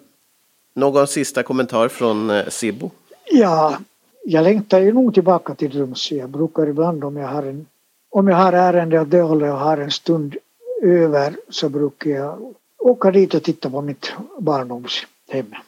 någon 0.75 1.07
sista 1.07 1.42
kommentar 1.42 1.88
från 1.88 2.31
eh, 2.31 2.49
Sibbo? 2.49 2.90
Ja, 3.25 3.79
jag 4.25 4.44
längtar 4.44 4.81
ju 4.81 4.92
nog 4.92 5.14
tillbaka 5.14 5.55
till 5.55 5.70
Drumsö. 5.70 6.14
Jag 6.14 6.31
brukar 6.31 6.66
ibland 6.66 7.05
om 7.05 7.16
jag 7.16 7.29
har 7.29 7.42
en 7.42 7.66
om 8.11 8.29
jag 8.29 8.37
har 8.37 8.53
ärende 8.53 9.01
åt 9.01 9.11
det 9.11 9.20
hållet 9.20 9.53
och 9.53 9.59
har 9.59 9.79
en 9.79 9.90
stund 9.90 10.37
över 10.83 11.37
så 11.49 11.68
brukar 11.68 12.11
jag 12.11 12.55
åka 12.79 13.11
dit 13.11 13.35
och 13.35 13.42
titta 13.42 13.70
på 13.70 13.83
mitt 13.83 14.12
barndomshem. 14.38 15.09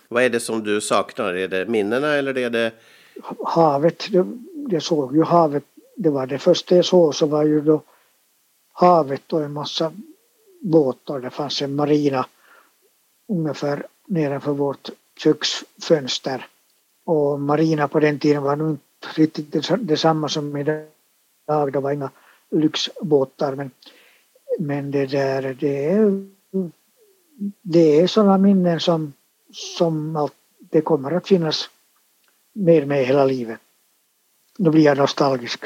Vad 0.09 0.23
är 0.23 0.31
det 0.31 0.41
som 0.41 0.65
du 0.65 0.81
saknar? 0.81 1.35
Är 1.35 1.49
det 1.49 1.67
minnena 1.67 2.15
eller 2.15 2.39
är 2.39 2.51
det? 2.51 2.73
Havet. 3.45 4.09
Jag 4.71 4.83
såg 4.83 5.17
ju 5.17 5.23
havet 5.23 5.65
det 5.99 6.11
var 6.11 6.27
det 6.27 6.39
första 6.39 6.77
jag 6.77 6.85
såg 6.85 7.15
så 7.15 7.27
var 7.27 7.45
ju 7.45 7.61
då 7.61 7.83
havet 8.73 9.33
och 9.33 9.43
en 9.43 9.53
massa 9.53 9.93
båtar. 10.61 11.21
Det 11.21 11.31
fanns 11.31 11.63
en 11.63 11.75
marina 11.75 12.27
ungefär 13.29 13.87
nedanför 14.07 14.53
vårt 14.53 14.91
köksfönster. 15.17 16.47
Och 17.05 17.41
marina 17.41 17.89
på 17.89 18.01
den 18.01 18.19
tiden 18.19 18.43
var 18.43 18.57
nog 18.57 18.71
inte 18.71 19.09
riktigt 19.15 19.69
detsamma 19.79 20.29
som 20.29 20.57
idag. 20.57 21.73
Det 21.73 21.81
var 21.81 21.93
inga 21.93 22.11
lyxbåtar 22.51 23.55
men, 23.55 23.71
men 24.59 24.91
det 24.91 25.07
där 25.07 25.57
det 25.61 25.85
är, 25.85 26.27
det 27.63 28.01
är 28.01 28.07
sådana 28.07 28.39
minnen 28.39 28.81
som, 28.81 29.13
som 29.53 30.29
det 30.59 30.81
kommer 30.81 31.13
att 31.13 31.29
finnas 31.29 31.71
med 32.55 32.89
mig 32.89 33.05
hela 33.05 33.25
livet. 33.25 33.59
Då 34.59 34.71
blir 34.71 34.85
jag 34.85 34.99
nostalgisk. 34.99 35.65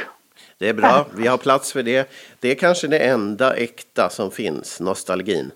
Det 0.58 0.68
är 0.68 0.74
bra, 0.74 1.06
vi 1.16 1.26
har 1.26 1.38
plats 1.38 1.72
för 1.72 1.82
det. 1.82 2.10
Det 2.40 2.50
är 2.50 2.54
kanske 2.54 2.88
det 2.88 2.98
enda 2.98 3.56
äkta 3.56 4.10
som 4.10 4.30
finns, 4.30 4.80
nostalgin. 4.80 5.50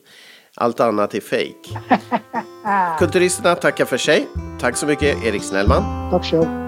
Allt 0.54 0.80
annat 0.80 1.14
är 1.14 1.20
fejk. 1.20 1.76
Kulturisterna 2.98 3.54
tackar 3.54 3.84
för 3.84 3.98
sig. 3.98 4.26
Tack 4.60 4.76
så 4.76 4.86
mycket 4.86 5.24
Erik 5.24 5.42
Snellman. 5.42 6.10
Tack 6.10 6.24
själv. 6.24 6.65